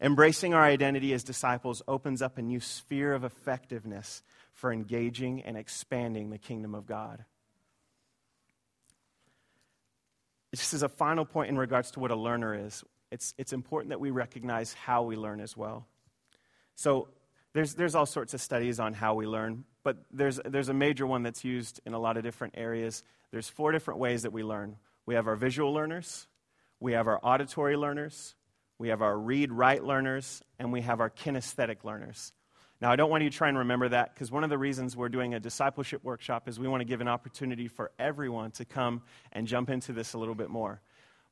Embracing 0.00 0.52
our 0.52 0.62
identity 0.62 1.12
as 1.14 1.24
disciples 1.24 1.80
opens 1.88 2.20
up 2.20 2.36
a 2.36 2.42
new 2.42 2.60
sphere 2.60 3.14
of 3.14 3.24
effectiveness 3.24 4.22
for 4.52 4.72
engaging 4.72 5.42
and 5.42 5.56
expanding 5.56 6.30
the 6.30 6.38
kingdom 6.38 6.74
of 6.74 6.86
God. 6.86 7.24
This 10.50 10.74
is 10.74 10.82
a 10.82 10.88
final 10.88 11.24
point 11.24 11.48
in 11.48 11.58
regards 11.58 11.90
to 11.92 12.00
what 12.00 12.10
a 12.10 12.16
learner 12.16 12.66
is. 12.66 12.84
It's, 13.10 13.34
it's 13.38 13.52
important 13.52 13.90
that 13.90 14.00
we 14.00 14.10
recognize 14.10 14.72
how 14.74 15.02
we 15.02 15.16
learn 15.16 15.40
as 15.40 15.56
well. 15.56 15.86
So, 16.74 17.08
there's, 17.52 17.74
there's 17.74 17.94
all 17.94 18.06
sorts 18.06 18.34
of 18.34 18.40
studies 18.40 18.80
on 18.80 18.94
how 18.94 19.14
we 19.14 19.26
learn, 19.26 19.64
but 19.84 19.98
there's, 20.10 20.40
there's 20.44 20.70
a 20.70 20.74
major 20.74 21.06
one 21.06 21.22
that's 21.22 21.44
used 21.44 21.80
in 21.86 21.94
a 21.94 21.98
lot 21.98 22.16
of 22.16 22.24
different 22.24 22.54
areas. 22.56 23.04
There's 23.30 23.48
four 23.48 23.70
different 23.70 24.00
ways 24.00 24.22
that 24.22 24.32
we 24.32 24.42
learn 24.42 24.76
we 25.06 25.14
have 25.14 25.26
our 25.26 25.36
visual 25.36 25.72
learners, 25.72 26.26
we 26.80 26.92
have 26.92 27.06
our 27.06 27.20
auditory 27.22 27.76
learners, 27.76 28.34
we 28.78 28.88
have 28.88 29.02
our 29.02 29.16
read 29.16 29.52
write 29.52 29.84
learners, 29.84 30.42
and 30.58 30.72
we 30.72 30.80
have 30.80 31.00
our 31.00 31.10
kinesthetic 31.10 31.84
learners. 31.84 32.32
Now, 32.80 32.90
I 32.90 32.96
don't 32.96 33.10
want 33.10 33.22
you 33.22 33.30
to 33.30 33.36
try 33.36 33.48
and 33.48 33.58
remember 33.58 33.88
that 33.90 34.14
because 34.14 34.30
one 34.30 34.44
of 34.44 34.50
the 34.50 34.58
reasons 34.58 34.96
we're 34.96 35.08
doing 35.08 35.34
a 35.34 35.40
discipleship 35.40 36.02
workshop 36.02 36.48
is 36.48 36.58
we 36.58 36.68
want 36.68 36.80
to 36.80 36.86
give 36.86 37.00
an 37.00 37.08
opportunity 37.08 37.68
for 37.68 37.92
everyone 37.98 38.50
to 38.52 38.64
come 38.64 39.02
and 39.32 39.46
jump 39.46 39.70
into 39.70 39.92
this 39.92 40.14
a 40.14 40.18
little 40.18 40.34
bit 40.34 40.50
more. 40.50 40.80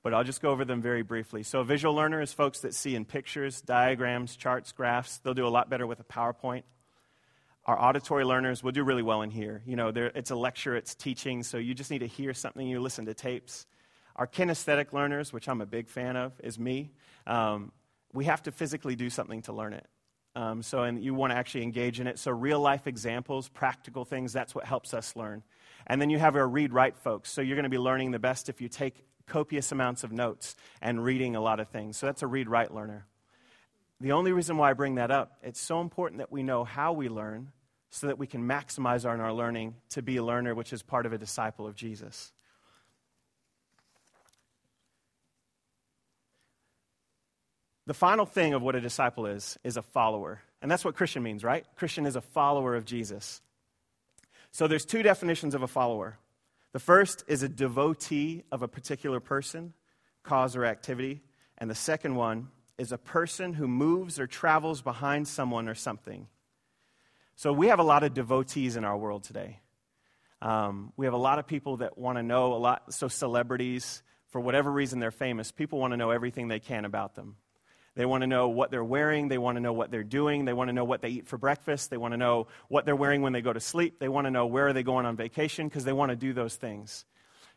But 0.02 0.14
I'll 0.14 0.24
just 0.24 0.40
go 0.40 0.50
over 0.50 0.64
them 0.64 0.82
very 0.82 1.02
briefly. 1.02 1.42
So, 1.42 1.60
a 1.60 1.64
visual 1.64 1.94
learner 1.94 2.20
is 2.20 2.32
folks 2.32 2.60
that 2.60 2.74
see 2.74 2.94
in 2.94 3.04
pictures, 3.04 3.60
diagrams, 3.60 4.36
charts, 4.36 4.72
graphs. 4.72 5.18
They'll 5.18 5.34
do 5.34 5.46
a 5.46 5.48
lot 5.48 5.68
better 5.68 5.86
with 5.86 6.00
a 6.00 6.04
PowerPoint. 6.04 6.62
Our 7.64 7.80
auditory 7.80 8.24
learners 8.24 8.62
will 8.62 8.72
do 8.72 8.82
really 8.82 9.02
well 9.02 9.22
in 9.22 9.30
here. 9.30 9.62
You 9.66 9.76
know, 9.76 9.92
it's 9.94 10.32
a 10.32 10.36
lecture, 10.36 10.74
it's 10.74 10.94
teaching, 10.94 11.44
so 11.44 11.58
you 11.58 11.74
just 11.74 11.90
need 11.90 12.00
to 12.00 12.08
hear 12.08 12.34
something, 12.34 12.66
you 12.66 12.80
listen 12.80 13.06
to 13.06 13.14
tapes. 13.14 13.66
Our 14.16 14.26
kinesthetic 14.26 14.92
learners, 14.92 15.32
which 15.32 15.48
I'm 15.48 15.60
a 15.60 15.66
big 15.66 15.88
fan 15.88 16.16
of, 16.16 16.32
is 16.42 16.58
me. 16.58 16.90
Um, 17.26 17.70
we 18.12 18.24
have 18.24 18.42
to 18.42 18.52
physically 18.52 18.96
do 18.96 19.08
something 19.08 19.42
to 19.42 19.52
learn 19.52 19.74
it. 19.74 19.86
Um, 20.34 20.62
so, 20.62 20.82
and 20.82 21.02
you 21.02 21.14
want 21.14 21.30
to 21.30 21.36
actually 21.36 21.62
engage 21.62 22.00
in 22.00 22.06
it. 22.06 22.18
So, 22.18 22.30
real 22.30 22.58
life 22.58 22.86
examples, 22.86 23.48
practical 23.48 24.04
things, 24.04 24.32
that's 24.32 24.54
what 24.54 24.64
helps 24.64 24.94
us 24.94 25.14
learn. 25.14 25.42
And 25.86 26.00
then 26.00 26.10
you 26.10 26.18
have 26.18 26.36
our 26.36 26.48
read 26.48 26.72
write 26.72 26.96
folks. 26.96 27.30
So, 27.30 27.42
you're 27.42 27.56
going 27.56 27.64
to 27.64 27.70
be 27.70 27.78
learning 27.78 28.12
the 28.12 28.18
best 28.18 28.48
if 28.48 28.60
you 28.60 28.68
take 28.68 29.04
copious 29.26 29.72
amounts 29.72 30.04
of 30.04 30.10
notes 30.10 30.56
and 30.80 31.04
reading 31.04 31.36
a 31.36 31.40
lot 31.40 31.60
of 31.60 31.68
things. 31.68 31.96
So, 31.98 32.06
that's 32.06 32.22
a 32.22 32.26
read 32.26 32.48
write 32.48 32.74
learner. 32.74 33.06
The 34.02 34.10
only 34.10 34.32
reason 34.32 34.56
why 34.56 34.70
I 34.70 34.72
bring 34.72 34.96
that 34.96 35.12
up, 35.12 35.38
it's 35.44 35.60
so 35.60 35.80
important 35.80 36.18
that 36.18 36.32
we 36.32 36.42
know 36.42 36.64
how 36.64 36.92
we 36.92 37.08
learn 37.08 37.52
so 37.90 38.08
that 38.08 38.18
we 38.18 38.26
can 38.26 38.42
maximize 38.42 39.08
on 39.08 39.20
our 39.20 39.32
learning 39.32 39.76
to 39.90 40.02
be 40.02 40.16
a 40.16 40.24
learner, 40.24 40.56
which 40.56 40.72
is 40.72 40.82
part 40.82 41.06
of 41.06 41.12
a 41.12 41.18
disciple 41.18 41.68
of 41.68 41.76
Jesus. 41.76 42.32
The 47.86 47.94
final 47.94 48.26
thing 48.26 48.54
of 48.54 48.62
what 48.62 48.74
a 48.74 48.80
disciple 48.80 49.26
is, 49.26 49.56
is 49.62 49.76
a 49.76 49.82
follower. 49.82 50.42
And 50.60 50.68
that's 50.68 50.84
what 50.84 50.96
Christian 50.96 51.22
means, 51.22 51.44
right? 51.44 51.64
Christian 51.76 52.04
is 52.04 52.16
a 52.16 52.20
follower 52.20 52.74
of 52.74 52.84
Jesus. 52.84 53.40
So 54.50 54.66
there's 54.66 54.84
two 54.84 55.04
definitions 55.04 55.54
of 55.54 55.62
a 55.62 55.68
follower. 55.68 56.18
The 56.72 56.80
first 56.80 57.22
is 57.28 57.44
a 57.44 57.48
devotee 57.48 58.42
of 58.50 58.62
a 58.62 58.68
particular 58.68 59.20
person, 59.20 59.74
cause, 60.24 60.56
or 60.56 60.64
activity. 60.64 61.22
And 61.56 61.70
the 61.70 61.76
second 61.76 62.16
one 62.16 62.48
is 62.78 62.92
a 62.92 62.98
person 62.98 63.54
who 63.54 63.68
moves 63.68 64.18
or 64.18 64.26
travels 64.26 64.82
behind 64.82 65.28
someone 65.28 65.68
or 65.68 65.74
something. 65.74 66.26
So 67.36 67.52
we 67.52 67.68
have 67.68 67.78
a 67.78 67.84
lot 67.84 68.02
of 68.02 68.14
devotees 68.14 68.76
in 68.76 68.84
our 68.84 68.96
world 68.96 69.24
today. 69.24 69.60
Um, 70.40 70.92
we 70.96 71.06
have 71.06 71.14
a 71.14 71.18
lot 71.18 71.38
of 71.38 71.46
people 71.46 71.78
that 71.78 71.96
want 71.96 72.18
to 72.18 72.22
know 72.22 72.54
a 72.54 72.56
lot. 72.56 72.92
So, 72.92 73.06
celebrities, 73.06 74.02
for 74.28 74.40
whatever 74.40 74.72
reason 74.72 74.98
they're 74.98 75.12
famous, 75.12 75.52
people 75.52 75.78
want 75.78 75.92
to 75.92 75.96
know 75.96 76.10
everything 76.10 76.48
they 76.48 76.58
can 76.58 76.84
about 76.84 77.14
them. 77.14 77.36
They 77.94 78.06
want 78.06 78.22
to 78.22 78.26
know 78.26 78.48
what 78.48 78.70
they're 78.70 78.82
wearing. 78.82 79.28
They 79.28 79.38
want 79.38 79.56
to 79.56 79.60
know 79.60 79.72
what 79.72 79.90
they're 79.90 80.02
doing. 80.02 80.44
They 80.44 80.54
want 80.54 80.68
to 80.68 80.72
know 80.72 80.84
what 80.84 81.02
they 81.02 81.10
eat 81.10 81.28
for 81.28 81.36
breakfast. 81.36 81.90
They 81.90 81.98
want 81.98 82.12
to 82.12 82.18
know 82.18 82.48
what 82.68 82.86
they're 82.86 82.96
wearing 82.96 83.22
when 83.22 83.34
they 83.34 83.42
go 83.42 83.52
to 83.52 83.60
sleep. 83.60 83.98
They 83.98 84.08
want 84.08 84.26
to 84.26 84.30
know 84.30 84.46
where 84.46 84.68
are 84.68 84.72
they 84.72 84.82
going 84.82 85.04
on 85.04 85.14
vacation 85.14 85.68
because 85.68 85.84
they 85.84 85.92
want 85.92 86.10
to 86.10 86.16
do 86.16 86.32
those 86.32 86.56
things. 86.56 87.04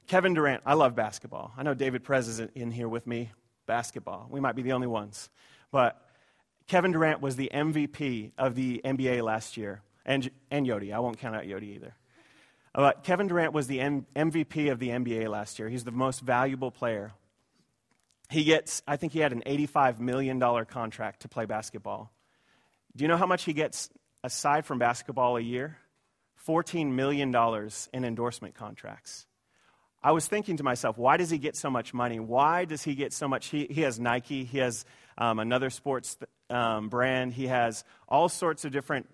Kevin 0.07 0.33
Durant, 0.33 0.61
I 0.65 0.73
love 0.73 0.93
basketball. 0.93 1.53
I 1.57 1.63
know 1.63 1.73
David 1.73 2.03
Prez 2.03 2.27
is 2.27 2.39
in 2.39 2.69
here 2.69 2.89
with 2.89 3.07
me. 3.07 3.31
Basketball. 3.65 4.27
We 4.29 4.39
might 4.39 4.55
be 4.55 4.61
the 4.61 4.73
only 4.73 4.87
ones. 4.87 5.29
But 5.71 5.99
Kevin 6.67 6.91
Durant 6.91 7.21
was 7.21 7.35
the 7.35 7.49
MVP 7.53 8.31
of 8.37 8.55
the 8.55 8.81
NBA 8.83 9.23
last 9.23 9.57
year. 9.57 9.81
And, 10.05 10.29
and 10.51 10.67
Yodi. 10.67 10.93
I 10.93 10.99
won't 10.99 11.17
count 11.17 11.35
out 11.35 11.43
Yodi 11.43 11.75
either. 11.75 11.95
But 12.73 13.03
Kevin 13.03 13.27
Durant 13.27 13.53
was 13.53 13.67
the 13.67 13.79
M- 13.79 14.05
MVP 14.15 14.71
of 14.71 14.79
the 14.79 14.89
NBA 14.89 15.29
last 15.29 15.57
year. 15.57 15.69
He's 15.69 15.83
the 15.83 15.91
most 15.91 16.21
valuable 16.21 16.71
player 16.71 17.13
he 18.29 18.43
gets, 18.43 18.81
I 18.87 18.97
think 18.97 19.13
he 19.13 19.19
had 19.19 19.33
an 19.33 19.43
$85 19.45 19.99
million 19.99 20.39
contract 20.65 21.21
to 21.21 21.27
play 21.27 21.45
basketball. 21.45 22.11
Do 22.95 23.03
you 23.03 23.07
know 23.07 23.17
how 23.17 23.27
much 23.27 23.43
he 23.43 23.53
gets 23.53 23.89
aside 24.23 24.65
from 24.65 24.79
basketball 24.79 25.37
a 25.37 25.41
year? 25.41 25.77
$14 26.47 26.91
million 26.91 27.33
in 27.93 28.05
endorsement 28.05 28.55
contracts. 28.55 29.25
I 30.05 30.11
was 30.11 30.27
thinking 30.27 30.57
to 30.57 30.63
myself, 30.63 30.99
why 30.99 31.17
does 31.17 31.31
he 31.31 31.39
get 31.39 31.55
so 31.55 31.71
much 31.71 31.91
money? 31.91 32.19
Why 32.19 32.65
does 32.65 32.83
he 32.83 32.93
get 32.93 33.11
so 33.11 33.27
much? 33.27 33.47
He, 33.47 33.65
he 33.65 33.81
has 33.81 33.99
Nike, 33.99 34.43
he 34.43 34.59
has 34.59 34.85
um, 35.17 35.39
another 35.39 35.71
sports 35.71 36.15
um, 36.51 36.89
brand, 36.89 37.33
he 37.33 37.47
has 37.47 37.83
all 38.07 38.29
sorts 38.29 38.65
of 38.65 38.71
different 38.71 39.07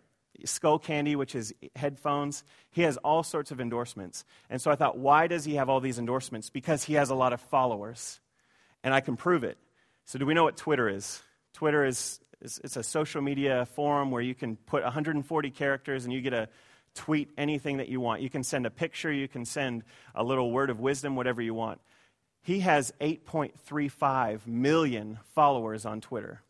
Skullcandy, 0.44 1.16
which 1.16 1.34
is 1.34 1.54
headphones. 1.78 2.44
He 2.72 2.82
has 2.82 2.98
all 2.98 3.24
sorts 3.24 3.52
of 3.52 3.62
endorsements. 3.62 4.26
And 4.50 4.62
so 4.62 4.70
I 4.70 4.76
thought, 4.76 4.98
why 4.98 5.28
does 5.28 5.46
he 5.46 5.56
have 5.56 5.70
all 5.70 5.80
these 5.80 5.98
endorsements? 5.98 6.50
Because 6.50 6.84
he 6.84 6.96
has 6.96 7.10
a 7.10 7.16
lot 7.16 7.32
of 7.32 7.40
followers 7.40 8.20
and 8.84 8.94
I 8.94 9.00
can 9.00 9.16
prove 9.16 9.46
it. 9.46 9.58
So, 10.04 10.20
do 10.20 10.26
we 10.26 10.34
know 10.34 10.44
what 10.44 10.58
Twitter 10.58 10.90
is? 10.90 11.22
Twitter 11.54 11.86
is 11.86 12.20
it's 12.42 12.76
a 12.76 12.84
social 12.84 13.22
media 13.22 13.66
forum 13.76 14.12
where 14.12 14.22
you 14.22 14.36
can 14.36 14.58
put 14.58 14.84
140 14.84 15.52
characters 15.52 16.04
and 16.04 16.14
you 16.14 16.20
get 16.20 16.34
a 16.34 16.50
tweet 16.96 17.30
anything 17.38 17.78
that 17.78 17.90
you 17.90 18.00
want. 18.00 18.22
You 18.22 18.30
can 18.30 18.44
send 18.44 18.66
a 18.66 18.72
picture, 18.72 19.12
you 19.12 19.28
can 19.28 19.46
send 19.46 19.84
a 20.14 20.24
little 20.24 20.52
word 20.52 20.70
of 20.70 20.80
wisdom, 20.80 21.16
whatever 21.16 21.42
you 21.42 21.54
want. 21.54 21.82
He 22.44 22.62
has 22.62 22.92
8.35 23.00 24.48
million 24.48 25.20
followers 25.36 25.86
on 25.86 26.02
Twitter. 26.02 26.42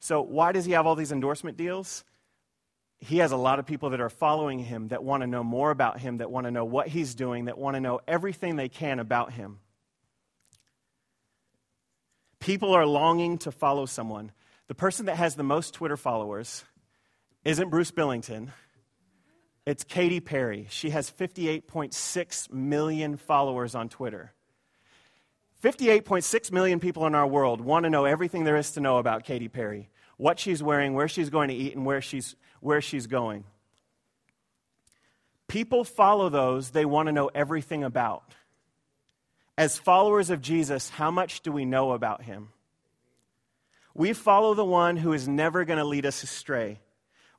So, 0.00 0.20
why 0.20 0.52
does 0.52 0.64
he 0.64 0.72
have 0.72 0.86
all 0.86 0.96
these 0.96 1.12
endorsement 1.12 1.56
deals? 1.56 2.04
He 2.98 3.18
has 3.18 3.32
a 3.32 3.36
lot 3.36 3.58
of 3.58 3.66
people 3.66 3.90
that 3.90 4.00
are 4.00 4.08
following 4.08 4.60
him 4.60 4.88
that 4.88 5.02
want 5.02 5.22
to 5.22 5.26
know 5.26 5.44
more 5.44 5.70
about 5.70 6.00
him, 6.00 6.18
that 6.18 6.30
want 6.30 6.46
to 6.46 6.50
know 6.50 6.64
what 6.64 6.88
he's 6.88 7.14
doing, 7.14 7.46
that 7.46 7.58
want 7.58 7.74
to 7.74 7.80
know 7.80 8.00
everything 8.06 8.56
they 8.56 8.68
can 8.68 8.98
about 8.98 9.32
him. 9.32 9.58
People 12.38 12.74
are 12.74 12.86
longing 12.86 13.38
to 13.38 13.52
follow 13.52 13.86
someone. 13.86 14.32
The 14.66 14.74
person 14.74 15.06
that 15.06 15.16
has 15.16 15.36
the 15.36 15.44
most 15.44 15.74
Twitter 15.74 15.96
followers 15.96 16.64
isn't 17.44 17.70
Bruce 17.70 17.90
Billington, 17.90 18.52
it's 19.66 19.84
Katy 19.84 20.20
Perry. 20.20 20.66
She 20.70 20.90
has 20.90 21.10
58.6 21.10 22.52
million 22.52 23.16
followers 23.16 23.74
on 23.74 23.88
Twitter. 23.88 24.32
58.6 25.62 26.50
million 26.50 26.80
people 26.80 27.06
in 27.06 27.14
our 27.14 27.26
world 27.26 27.60
want 27.60 27.84
to 27.84 27.90
know 27.90 28.04
everything 28.04 28.44
there 28.44 28.56
is 28.56 28.72
to 28.72 28.80
know 28.80 28.98
about 28.98 29.24
Katy 29.24 29.48
Perry 29.48 29.88
what 30.22 30.38
she's 30.38 30.62
wearing, 30.62 30.94
where 30.94 31.08
she's 31.08 31.30
going 31.30 31.48
to 31.48 31.54
eat, 31.54 31.74
and 31.74 31.84
where 31.84 32.00
she's, 32.00 32.36
where 32.60 32.80
she's 32.80 33.08
going. 33.08 33.42
People 35.48 35.82
follow 35.82 36.28
those 36.28 36.70
they 36.70 36.84
want 36.84 37.08
to 37.08 37.12
know 37.12 37.28
everything 37.34 37.82
about. 37.82 38.34
As 39.58 39.78
followers 39.78 40.30
of 40.30 40.40
Jesus, 40.40 40.88
how 40.90 41.10
much 41.10 41.40
do 41.40 41.50
we 41.50 41.64
know 41.64 41.90
about 41.90 42.22
him? 42.22 42.50
We 43.94 44.12
follow 44.12 44.54
the 44.54 44.64
one 44.64 44.96
who 44.96 45.12
is 45.12 45.26
never 45.26 45.64
going 45.64 45.78
to 45.78 45.84
lead 45.84 46.06
us 46.06 46.22
astray. 46.22 46.78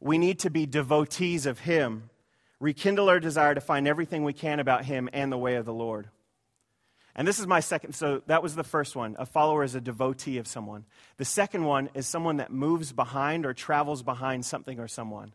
We 0.01 0.17
need 0.17 0.39
to 0.39 0.49
be 0.49 0.65
devotees 0.65 1.45
of 1.45 1.59
him, 1.59 2.09
rekindle 2.63 3.09
our 3.09 3.19
desire 3.19 3.53
to 3.53 3.61
find 3.61 3.87
everything 3.87 4.23
we 4.23 4.31
can 4.31 4.59
about 4.59 4.85
him 4.85 5.09
and 5.11 5.29
the 5.29 5.37
way 5.37 5.55
of 5.55 5.65
the 5.65 5.73
Lord. 5.73 6.07
And 7.13 7.27
this 7.27 7.37
is 7.37 7.45
my 7.45 7.59
second. 7.59 7.93
So 7.93 8.23
that 8.27 8.41
was 8.41 8.55
the 8.55 8.63
first 8.63 8.95
one. 8.95 9.17
A 9.19 9.25
follower 9.25 9.63
is 9.65 9.75
a 9.75 9.81
devotee 9.81 10.37
of 10.37 10.47
someone. 10.47 10.85
The 11.17 11.25
second 11.25 11.65
one 11.65 11.89
is 11.93 12.07
someone 12.07 12.37
that 12.37 12.51
moves 12.51 12.93
behind 12.93 13.45
or 13.45 13.53
travels 13.53 14.01
behind 14.01 14.45
something 14.45 14.79
or 14.79 14.87
someone. 14.87 15.33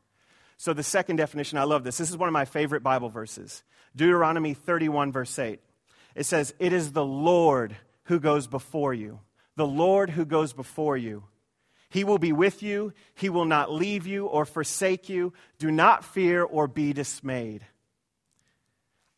So, 0.60 0.72
the 0.72 0.82
second 0.82 1.16
definition, 1.16 1.56
I 1.56 1.62
love 1.62 1.84
this. 1.84 1.98
This 1.98 2.10
is 2.10 2.16
one 2.16 2.28
of 2.28 2.32
my 2.32 2.44
favorite 2.44 2.82
Bible 2.82 3.10
verses 3.10 3.62
Deuteronomy 3.94 4.54
31, 4.54 5.12
verse 5.12 5.38
8. 5.38 5.60
It 6.16 6.24
says, 6.24 6.52
It 6.58 6.72
is 6.72 6.90
the 6.90 7.04
Lord 7.04 7.76
who 8.04 8.18
goes 8.18 8.48
before 8.48 8.92
you. 8.92 9.20
The 9.54 9.66
Lord 9.66 10.10
who 10.10 10.24
goes 10.24 10.52
before 10.52 10.96
you. 10.96 11.24
He 11.90 12.04
will 12.04 12.18
be 12.18 12.32
with 12.32 12.62
you. 12.62 12.92
He 13.14 13.28
will 13.28 13.46
not 13.46 13.72
leave 13.72 14.06
you 14.06 14.26
or 14.26 14.44
forsake 14.44 15.08
you. 15.08 15.32
Do 15.58 15.70
not 15.70 16.04
fear 16.04 16.42
or 16.42 16.68
be 16.68 16.92
dismayed. 16.92 17.64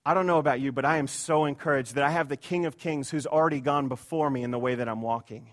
I 0.04 0.14
don't 0.14 0.26
know 0.26 0.38
about 0.38 0.60
you, 0.60 0.72
but 0.72 0.84
I 0.84 0.96
am 0.96 1.06
so 1.06 1.44
encouraged 1.44 1.96
that 1.96 2.04
I 2.04 2.10
have 2.10 2.28
the 2.28 2.36
King 2.36 2.66
of 2.66 2.78
Kings 2.78 3.10
who's 3.10 3.26
already 3.26 3.60
gone 3.60 3.88
before 3.88 4.30
me 4.30 4.42
in 4.42 4.50
the 4.50 4.58
way 4.58 4.76
that 4.76 4.88
I'm 4.88 5.02
walking. 5.02 5.52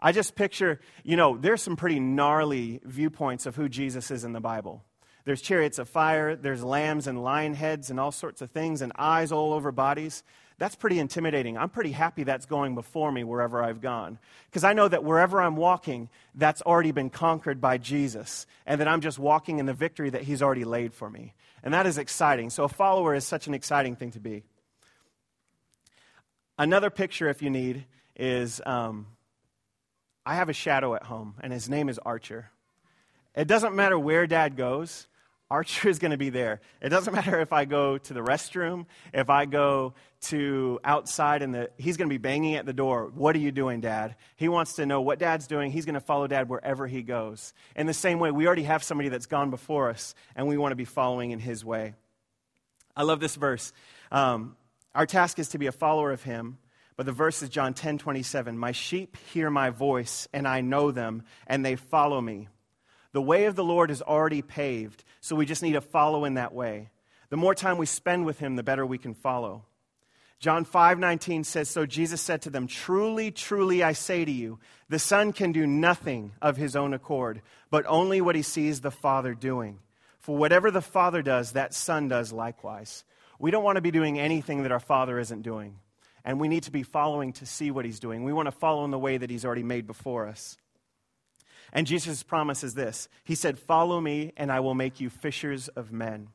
I 0.00 0.12
just 0.12 0.34
picture, 0.34 0.80
you 1.04 1.16
know, 1.16 1.36
there's 1.36 1.62
some 1.62 1.76
pretty 1.76 2.00
gnarly 2.00 2.80
viewpoints 2.84 3.46
of 3.46 3.56
who 3.56 3.68
Jesus 3.68 4.10
is 4.10 4.24
in 4.24 4.32
the 4.32 4.40
Bible. 4.40 4.82
There's 5.24 5.40
chariots 5.40 5.78
of 5.78 5.88
fire, 5.88 6.36
there's 6.36 6.62
lambs 6.62 7.06
and 7.06 7.22
lion 7.22 7.54
heads 7.54 7.90
and 7.90 7.98
all 7.98 8.12
sorts 8.12 8.42
of 8.42 8.50
things, 8.50 8.82
and 8.82 8.92
eyes 8.96 9.32
all 9.32 9.52
over 9.52 9.72
bodies. 9.72 10.22
That's 10.58 10.74
pretty 10.74 10.98
intimidating. 10.98 11.58
I'm 11.58 11.68
pretty 11.68 11.92
happy 11.92 12.24
that's 12.24 12.46
going 12.46 12.74
before 12.74 13.12
me 13.12 13.24
wherever 13.24 13.62
I've 13.62 13.82
gone. 13.82 14.18
Because 14.46 14.64
I 14.64 14.72
know 14.72 14.88
that 14.88 15.04
wherever 15.04 15.40
I'm 15.40 15.56
walking, 15.56 16.08
that's 16.34 16.62
already 16.62 16.92
been 16.92 17.10
conquered 17.10 17.60
by 17.60 17.76
Jesus, 17.76 18.46
and 18.64 18.80
that 18.80 18.88
I'm 18.88 19.02
just 19.02 19.18
walking 19.18 19.58
in 19.58 19.66
the 19.66 19.74
victory 19.74 20.08
that 20.10 20.22
He's 20.22 20.40
already 20.40 20.64
laid 20.64 20.94
for 20.94 21.10
me. 21.10 21.34
And 21.62 21.74
that 21.74 21.86
is 21.86 21.98
exciting. 21.98 22.48
So, 22.48 22.64
a 22.64 22.68
follower 22.68 23.14
is 23.14 23.26
such 23.26 23.46
an 23.46 23.54
exciting 23.54 23.96
thing 23.96 24.12
to 24.12 24.20
be. 24.20 24.44
Another 26.58 26.88
picture, 26.88 27.28
if 27.28 27.42
you 27.42 27.50
need, 27.50 27.84
is 28.16 28.62
um, 28.64 29.06
I 30.24 30.36
have 30.36 30.48
a 30.48 30.54
shadow 30.54 30.94
at 30.94 31.02
home, 31.02 31.34
and 31.40 31.52
his 31.52 31.68
name 31.68 31.90
is 31.90 31.98
Archer. 31.98 32.50
It 33.34 33.46
doesn't 33.46 33.76
matter 33.76 33.98
where 33.98 34.26
dad 34.26 34.56
goes, 34.56 35.06
Archer 35.50 35.88
is 35.88 35.98
going 35.98 36.10
to 36.10 36.16
be 36.16 36.30
there. 36.30 36.60
It 36.80 36.88
doesn't 36.88 37.14
matter 37.14 37.40
if 37.40 37.52
I 37.52 37.64
go 37.64 37.98
to 37.98 38.14
the 38.14 38.20
restroom, 38.20 38.86
if 39.12 39.30
I 39.30 39.44
go 39.44 39.94
to 40.22 40.80
outside 40.84 41.42
and 41.42 41.68
he's 41.76 41.96
going 41.96 42.08
to 42.08 42.12
be 42.12 42.18
banging 42.18 42.56
at 42.56 42.66
the 42.66 42.72
door. 42.72 43.10
What 43.14 43.36
are 43.36 43.38
you 43.38 43.52
doing, 43.52 43.80
dad? 43.80 44.16
He 44.36 44.48
wants 44.48 44.74
to 44.74 44.86
know 44.86 45.00
what 45.00 45.18
dad's 45.18 45.46
doing. 45.46 45.70
He's 45.70 45.84
going 45.84 45.94
to 45.94 46.00
follow 46.00 46.26
dad 46.26 46.48
wherever 46.48 46.86
he 46.86 47.02
goes. 47.02 47.54
In 47.76 47.86
the 47.86 47.94
same 47.94 48.18
way, 48.18 48.30
we 48.30 48.46
already 48.46 48.64
have 48.64 48.82
somebody 48.82 49.08
that's 49.08 49.26
gone 49.26 49.50
before 49.50 49.90
us 49.90 50.14
and 50.34 50.48
we 50.48 50.56
want 50.56 50.72
to 50.72 50.76
be 50.76 50.84
following 50.84 51.30
in 51.30 51.38
his 51.38 51.64
way. 51.64 51.94
I 52.96 53.02
love 53.02 53.20
this 53.20 53.36
verse. 53.36 53.72
Um, 54.10 54.56
our 54.94 55.06
task 55.06 55.38
is 55.38 55.50
to 55.50 55.58
be 55.58 55.66
a 55.66 55.72
follower 55.72 56.10
of 56.10 56.22
him. 56.22 56.58
But 56.96 57.04
the 57.04 57.12
verse 57.12 57.42
is 57.42 57.50
John 57.50 57.74
10 57.74 57.98
27. 57.98 58.58
My 58.58 58.72
sheep 58.72 59.16
hear 59.18 59.50
my 59.50 59.68
voice, 59.68 60.28
and 60.32 60.48
I 60.48 60.62
know 60.62 60.90
them, 60.90 61.24
and 61.46 61.64
they 61.64 61.76
follow 61.76 62.20
me. 62.22 62.48
The 63.12 63.22
way 63.22 63.44
of 63.44 63.54
the 63.54 63.64
Lord 63.64 63.90
is 63.90 64.02
already 64.02 64.42
paved, 64.42 65.04
so 65.26 65.34
we 65.34 65.44
just 65.44 65.62
need 65.62 65.72
to 65.72 65.80
follow 65.80 66.24
in 66.24 66.34
that 66.34 66.54
way. 66.54 66.88
The 67.30 67.36
more 67.36 67.52
time 67.52 67.78
we 67.78 67.86
spend 67.86 68.26
with 68.26 68.38
him, 68.38 68.54
the 68.54 68.62
better 68.62 68.86
we 68.86 68.96
can 68.96 69.12
follow. 69.12 69.64
John 70.38 70.64
5:19 70.64 71.44
says 71.44 71.68
so 71.68 71.84
Jesus 71.84 72.20
said 72.20 72.42
to 72.42 72.50
them 72.50 72.66
truly 72.66 73.30
truly 73.32 73.82
I 73.82 73.92
say 73.92 74.24
to 74.24 74.30
you 74.30 74.60
the 74.88 74.98
son 74.98 75.32
can 75.32 75.50
do 75.50 75.66
nothing 75.66 76.32
of 76.42 76.58
his 76.58 76.76
own 76.76 76.92
accord 76.92 77.40
but 77.70 77.86
only 77.88 78.20
what 78.20 78.36
he 78.36 78.42
sees 78.42 78.82
the 78.82 78.90
father 78.90 79.34
doing 79.34 79.80
for 80.20 80.36
whatever 80.36 80.70
the 80.70 80.82
father 80.82 81.22
does 81.22 81.52
that 81.52 81.72
son 81.72 82.08
does 82.08 82.34
likewise 82.34 83.02
we 83.38 83.50
don't 83.50 83.64
want 83.64 83.76
to 83.76 83.82
be 83.82 83.90
doing 83.90 84.20
anything 84.20 84.62
that 84.62 84.72
our 84.72 84.78
father 84.78 85.18
isn't 85.18 85.40
doing 85.40 85.78
and 86.22 86.38
we 86.38 86.48
need 86.48 86.64
to 86.64 86.70
be 86.70 86.82
following 86.82 87.32
to 87.32 87.46
see 87.46 87.70
what 87.70 87.86
he's 87.86 87.98
doing 87.98 88.22
we 88.22 88.32
want 88.34 88.46
to 88.46 88.52
follow 88.52 88.84
in 88.84 88.90
the 88.90 88.98
way 88.98 89.16
that 89.16 89.30
he's 89.30 89.46
already 89.46 89.62
made 89.62 89.86
before 89.86 90.28
us 90.28 90.58
and 91.72 91.86
Jesus' 91.86 92.22
promise 92.22 92.62
is 92.64 92.74
this 92.74 93.08
He 93.24 93.34
said, 93.34 93.58
Follow 93.58 94.00
me, 94.00 94.32
and 94.36 94.50
I 94.50 94.60
will 94.60 94.74
make 94.74 95.00
you 95.00 95.10
fishers 95.10 95.68
of 95.68 95.92
men. 95.92 96.28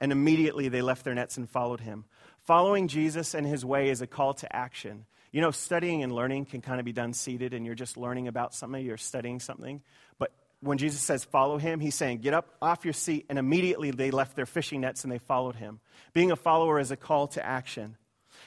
And 0.00 0.12
immediately 0.12 0.68
they 0.68 0.82
left 0.82 1.04
their 1.04 1.14
nets 1.14 1.36
and 1.36 1.48
followed 1.48 1.80
him. 1.80 2.04
Following 2.44 2.88
Jesus 2.88 3.34
and 3.34 3.46
his 3.46 3.64
way 3.64 3.90
is 3.90 4.00
a 4.00 4.06
call 4.06 4.34
to 4.34 4.56
action. 4.56 5.04
You 5.30 5.40
know, 5.40 5.50
studying 5.50 6.02
and 6.02 6.12
learning 6.12 6.46
can 6.46 6.60
kind 6.60 6.80
of 6.80 6.86
be 6.86 6.92
done 6.92 7.12
seated, 7.12 7.54
and 7.54 7.64
you're 7.64 7.74
just 7.74 7.96
learning 7.96 8.26
about 8.26 8.54
something, 8.54 8.84
you're 8.84 8.96
studying 8.96 9.38
something. 9.40 9.82
But 10.18 10.32
when 10.60 10.78
Jesus 10.78 11.00
says 11.00 11.24
follow 11.24 11.58
him, 11.58 11.80
he's 11.80 11.94
saying 11.94 12.18
get 12.18 12.34
up 12.34 12.48
off 12.60 12.84
your 12.84 12.94
seat, 12.94 13.26
and 13.28 13.38
immediately 13.38 13.90
they 13.90 14.10
left 14.10 14.36
their 14.36 14.46
fishing 14.46 14.80
nets 14.80 15.04
and 15.04 15.12
they 15.12 15.18
followed 15.18 15.56
him. 15.56 15.80
Being 16.12 16.32
a 16.32 16.36
follower 16.36 16.80
is 16.80 16.90
a 16.90 16.96
call 16.96 17.28
to 17.28 17.44
action. 17.44 17.96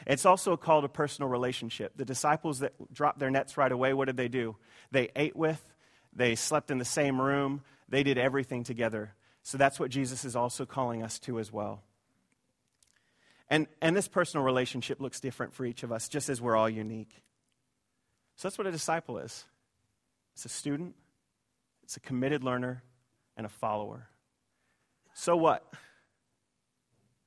It's 0.05 0.25
also 0.25 0.53
a 0.53 0.57
call 0.57 0.81
to 0.81 0.89
personal 0.89 1.29
relationship. 1.29 1.93
The 1.95 2.05
disciples 2.05 2.59
that 2.59 2.73
dropped 2.93 3.19
their 3.19 3.31
nets 3.31 3.57
right 3.57 3.71
away, 3.71 3.93
what 3.93 4.05
did 4.05 4.17
they 4.17 4.27
do? 4.27 4.57
They 4.91 5.09
ate 5.15 5.35
with, 5.35 5.63
they 6.15 6.35
slept 6.35 6.71
in 6.71 6.77
the 6.77 6.85
same 6.85 7.19
room. 7.21 7.61
They 7.89 8.03
did 8.03 8.17
everything 8.17 8.63
together. 8.63 9.13
So 9.41 9.57
that's 9.57 9.79
what 9.79 9.91
Jesus 9.91 10.25
is 10.25 10.35
also 10.35 10.65
calling 10.65 11.03
us 11.03 11.19
to 11.19 11.39
as 11.39 11.51
well. 11.51 11.81
And, 13.49 13.67
and 13.81 13.95
this 13.95 14.07
personal 14.07 14.45
relationship 14.45 14.99
looks 14.99 15.19
different 15.19 15.53
for 15.53 15.65
each 15.65 15.83
of 15.83 15.91
us, 15.91 16.07
just 16.07 16.29
as 16.29 16.41
we're 16.41 16.55
all 16.55 16.69
unique. 16.69 17.23
So 18.35 18.47
that's 18.47 18.57
what 18.57 18.67
a 18.67 18.71
disciple 18.71 19.19
is 19.19 19.45
it's 20.33 20.45
a 20.45 20.49
student, 20.49 20.95
it's 21.83 21.97
a 21.97 21.99
committed 21.99 22.43
learner, 22.43 22.83
and 23.37 23.45
a 23.45 23.49
follower. 23.49 24.07
So 25.13 25.35
what? 25.35 25.71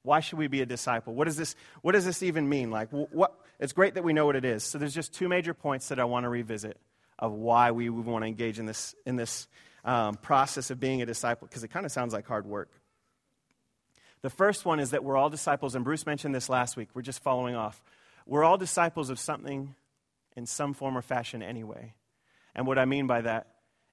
Why 0.03 0.21
should 0.21 0.39
we 0.39 0.47
be 0.47 0.63
a 0.63 0.67
disciple? 0.67 1.15
What 1.15 1.25
does 1.25 1.37
this, 1.37 1.55
what 1.83 1.93
does 1.93 2.05
this 2.05 2.23
even 2.23 2.49
mean? 2.49 2.71
Like, 2.71 2.89
what, 2.91 3.35
it's 3.59 3.73
great 3.73 3.95
that 3.95 4.05
we 4.05 4.13
know 4.13 4.27
what 4.27 4.37
it 4.37 4.45
is. 4.45 4.63
So 4.63 4.79
there's 4.79 4.95
just 4.95 5.13
two 5.13 5.29
major 5.29 5.53
points 5.55 5.89
that 5.89 5.99
I 5.99 6.05
want 6.05 6.25
to 6.25 6.29
revisit 6.29 6.79
of 7.19 7.33
why 7.33 7.71
we 7.71 7.89
would 7.89 8.07
want 8.07 8.23
to 8.23 8.27
engage 8.27 8.59
in 8.59 8.67
this, 8.67 8.95
in 9.05 9.17
this 9.17 9.49
um, 9.85 10.15
process 10.17 10.71
of 10.71 10.81
being 10.81 11.03
a 11.03 11.07
disciple, 11.07 11.47
because 11.49 11.65
it 11.65 11.69
kind 11.69 11.87
of 11.87 11.93
sounds 11.93 12.13
like 12.13 12.27
hard 12.27 12.47
work. 12.47 12.71
The 14.23 14.31
first 14.31 14.65
one 14.65 14.81
is 14.81 14.91
that 14.91 15.05
we're 15.05 15.17
all 15.17 15.31
disciples, 15.31 15.75
and 15.75 15.85
Bruce 15.85 16.07
mentioned 16.07 16.35
this 16.35 16.49
last 16.49 16.77
week. 16.77 16.89
We're 16.95 17.03
just 17.03 17.23
following 17.23 17.55
off. 17.55 17.83
We're 18.27 18.45
all 18.45 18.59
disciples 18.59 19.11
of 19.11 19.19
something 19.19 19.75
in 20.35 20.47
some 20.47 20.75
form 20.75 20.99
or 20.99 21.03
fashion 21.03 21.43
anyway. 21.43 21.95
And 22.55 22.67
what 22.67 22.79
I 22.79 22.85
mean 22.85 23.07
by 23.07 23.21
that 23.21 23.47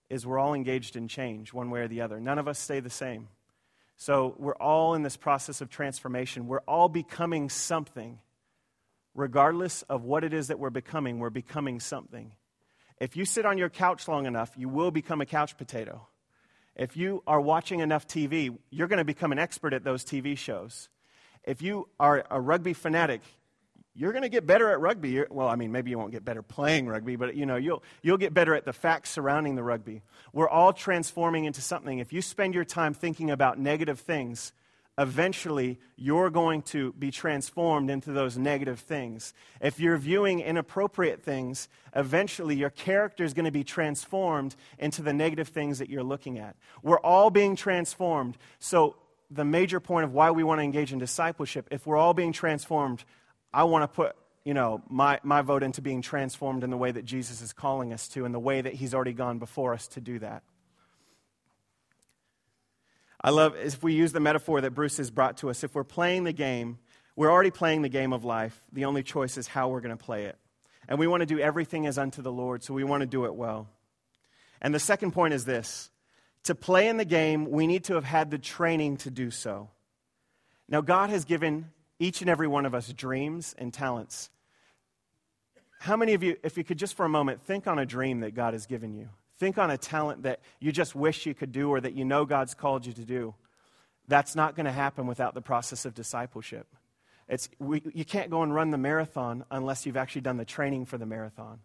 is 0.09 0.25
we're 0.25 0.39
all 0.39 0.53
engaged 0.53 0.95
in 0.95 1.07
change 1.07 1.53
one 1.53 1.69
way 1.69 1.81
or 1.81 1.87
the 1.87 2.01
other. 2.01 2.19
None 2.19 2.39
of 2.39 2.47
us 2.47 2.59
stay 2.59 2.79
the 2.79 2.89
same. 2.89 3.27
So 3.95 4.35
we're 4.37 4.55
all 4.55 4.95
in 4.95 5.03
this 5.03 5.17
process 5.17 5.61
of 5.61 5.69
transformation. 5.69 6.47
We're 6.47 6.61
all 6.61 6.89
becoming 6.89 7.49
something. 7.49 8.19
Regardless 9.15 9.83
of 9.83 10.03
what 10.03 10.23
it 10.23 10.33
is 10.33 10.47
that 10.47 10.57
we're 10.57 10.71
becoming, 10.71 11.19
we're 11.19 11.29
becoming 11.29 11.79
something. 11.79 12.31
If 12.99 13.15
you 13.15 13.25
sit 13.25 13.45
on 13.45 13.57
your 13.57 13.69
couch 13.69 14.07
long 14.07 14.25
enough, 14.25 14.53
you 14.57 14.69
will 14.69 14.91
become 14.91 15.21
a 15.21 15.25
couch 15.25 15.57
potato. 15.57 16.07
If 16.75 16.97
you 16.97 17.21
are 17.27 17.39
watching 17.39 17.81
enough 17.81 18.07
TV, 18.07 18.57
you're 18.69 18.87
going 18.87 18.97
to 18.97 19.05
become 19.05 19.31
an 19.31 19.39
expert 19.39 19.73
at 19.73 19.83
those 19.83 20.03
TV 20.03 20.37
shows. 20.37 20.89
If 21.43 21.61
you 21.61 21.89
are 21.99 22.25
a 22.31 22.39
rugby 22.39 22.73
fanatic, 22.73 23.21
you're 23.95 24.11
going 24.11 24.23
to 24.23 24.29
get 24.29 24.47
better 24.47 24.71
at 24.71 24.79
rugby. 24.79 25.11
You're, 25.11 25.27
well, 25.29 25.47
I 25.47 25.55
mean, 25.55 25.71
maybe 25.71 25.91
you 25.91 25.99
won't 25.99 26.11
get 26.11 26.25
better 26.25 26.41
playing 26.41 26.87
rugby, 26.87 27.15
but 27.15 27.35
you 27.35 27.45
know, 27.45 27.57
you'll, 27.57 27.83
you'll 28.01 28.17
get 28.17 28.33
better 28.33 28.55
at 28.55 28.65
the 28.65 28.73
facts 28.73 29.11
surrounding 29.11 29.55
the 29.55 29.63
rugby. 29.63 30.01
We're 30.31 30.49
all 30.49 30.73
transforming 30.73 31.45
into 31.45 31.61
something. 31.61 31.99
If 31.99 32.11
you 32.11 32.21
spend 32.21 32.55
your 32.55 32.65
time 32.65 32.93
thinking 32.93 33.29
about 33.29 33.59
negative 33.59 33.99
things, 33.99 34.51
eventually 34.97 35.79
you're 35.95 36.29
going 36.29 36.61
to 36.61 36.93
be 36.93 37.11
transformed 37.11 37.89
into 37.89 38.11
those 38.11 38.37
negative 38.37 38.79
things. 38.79 39.33
If 39.61 39.79
you're 39.79 39.97
viewing 39.97 40.39
inappropriate 40.39 41.23
things, 41.23 41.67
eventually 41.95 42.55
your 42.55 42.69
character 42.69 43.23
is 43.23 43.33
going 43.33 43.45
to 43.45 43.51
be 43.51 43.63
transformed 43.63 44.55
into 44.77 45.01
the 45.01 45.13
negative 45.13 45.47
things 45.47 45.79
that 45.79 45.89
you're 45.89 46.03
looking 46.03 46.37
at. 46.37 46.55
We're 46.83 46.99
all 46.99 47.29
being 47.29 47.55
transformed. 47.55 48.37
So, 48.59 48.95
the 49.31 49.45
major 49.45 49.79
point 49.79 50.03
of 50.03 50.13
why 50.13 50.29
we 50.29 50.43
want 50.43 50.59
to 50.59 50.63
engage 50.63 50.93
in 50.93 50.99
discipleship, 50.99 51.67
if 51.71 51.87
we're 51.87 51.97
all 51.97 52.13
being 52.13 52.33
transformed, 52.33 53.03
I 53.51 53.63
want 53.63 53.81
to 53.81 53.87
put 53.87 54.15
you 54.45 54.53
know, 54.53 54.81
my, 54.89 55.19
my 55.23 55.41
vote 55.41 55.63
into 55.63 55.81
being 55.81 56.01
transformed 56.01 56.63
in 56.63 56.69
the 56.69 56.77
way 56.77 56.91
that 56.91 57.05
Jesus 57.05 57.41
is 57.41 57.53
calling 57.53 57.93
us 57.93 58.07
to, 58.09 58.25
in 58.25 58.31
the 58.31 58.39
way 58.39 58.61
that 58.61 58.73
He's 58.73 58.93
already 58.93 59.13
gone 59.13 59.39
before 59.39 59.73
us 59.73 59.87
to 59.89 60.01
do 60.01 60.19
that. 60.19 60.43
I 63.23 63.29
love 63.29 63.55
if 63.55 63.81
we 63.81 63.93
use 63.93 64.11
the 64.11 64.19
metaphor 64.19 64.59
that 64.61 64.71
Bruce 64.71 64.97
has 64.97 65.09
brought 65.09 65.37
to 65.37 65.49
us, 65.49 65.63
if 65.63 65.73
we're 65.75 65.85
playing 65.85 66.25
the 66.25 66.33
game, 66.33 66.77
we're 67.15 67.31
already 67.31 67.51
playing 67.51 67.81
the 67.81 67.89
game 67.89 68.11
of 68.11 68.25
life. 68.25 68.59
The 68.73 68.85
only 68.85 69.01
choice 69.01 69.37
is 69.37 69.47
how 69.47 69.69
we're 69.69 69.81
going 69.81 69.97
to 69.97 70.03
play 70.03 70.25
it. 70.25 70.37
And 70.89 70.99
we 70.99 71.07
want 71.07 71.21
to 71.21 71.25
do 71.25 71.39
everything 71.39 71.85
as 71.87 71.97
unto 71.97 72.21
the 72.21 72.31
Lord, 72.31 72.63
so 72.63 72.73
we 72.73 72.83
want 72.83 73.01
to 73.01 73.07
do 73.07 73.25
it 73.25 73.33
well. 73.33 73.69
And 74.61 74.75
the 74.75 74.79
second 74.79 75.11
point 75.11 75.33
is 75.33 75.45
this 75.45 75.89
to 76.43 76.55
play 76.55 76.89
in 76.89 76.97
the 76.97 77.05
game, 77.05 77.49
we 77.49 77.67
need 77.67 77.85
to 77.85 77.93
have 77.93 78.03
had 78.03 78.29
the 78.29 78.37
training 78.37 78.97
to 78.97 79.09
do 79.09 79.31
so. 79.31 79.69
Now, 80.67 80.81
God 80.81 81.09
has 81.09 81.23
given 81.23 81.71
each 81.99 82.19
and 82.21 82.29
every 82.29 82.47
one 82.47 82.65
of 82.65 82.75
us 82.75 82.91
dreams 82.91 83.55
and 83.57 83.73
talents. 83.73 84.29
How 85.79 85.95
many 85.95 86.13
of 86.13 86.23
you, 86.23 86.35
if 86.43 86.57
you 86.57 86.63
could 86.65 86.77
just 86.77 86.95
for 86.95 87.05
a 87.05 87.09
moment 87.09 87.41
think 87.43 87.67
on 87.67 87.79
a 87.79 87.85
dream 87.85 88.21
that 88.21 88.33
God 88.33 88.53
has 88.53 88.65
given 88.65 88.93
you? 88.93 89.09
Think 89.43 89.57
on 89.57 89.69
a 89.69 89.77
talent 89.77 90.23
that 90.23 90.39
you 90.61 90.71
just 90.71 90.95
wish 90.95 91.25
you 91.25 91.33
could 91.33 91.51
do 91.51 91.69
or 91.69 91.81
that 91.81 91.91
you 91.95 92.05
know 92.05 92.23
God's 92.23 92.53
called 92.53 92.85
you 92.85 92.93
to 92.93 93.03
do. 93.03 93.35
That's 94.07 94.37
not 94.37 94.55
going 94.55 94.67
to 94.67 94.71
happen 94.71 95.05
without 95.05 95.33
the 95.33 95.41
process 95.41 95.83
of 95.83 95.93
discipleship. 95.93 96.65
It's, 97.27 97.49
we, 97.59 97.81
you 97.93 98.05
can't 98.05 98.29
go 98.29 98.43
and 98.43 98.55
run 98.55 98.71
the 98.71 98.77
marathon 98.77 99.43
unless 99.51 99.85
you've 99.85 99.97
actually 99.97 100.21
done 100.21 100.37
the 100.37 100.45
training 100.45 100.85
for 100.85 100.97
the 100.97 101.05
marathon. 101.05 101.59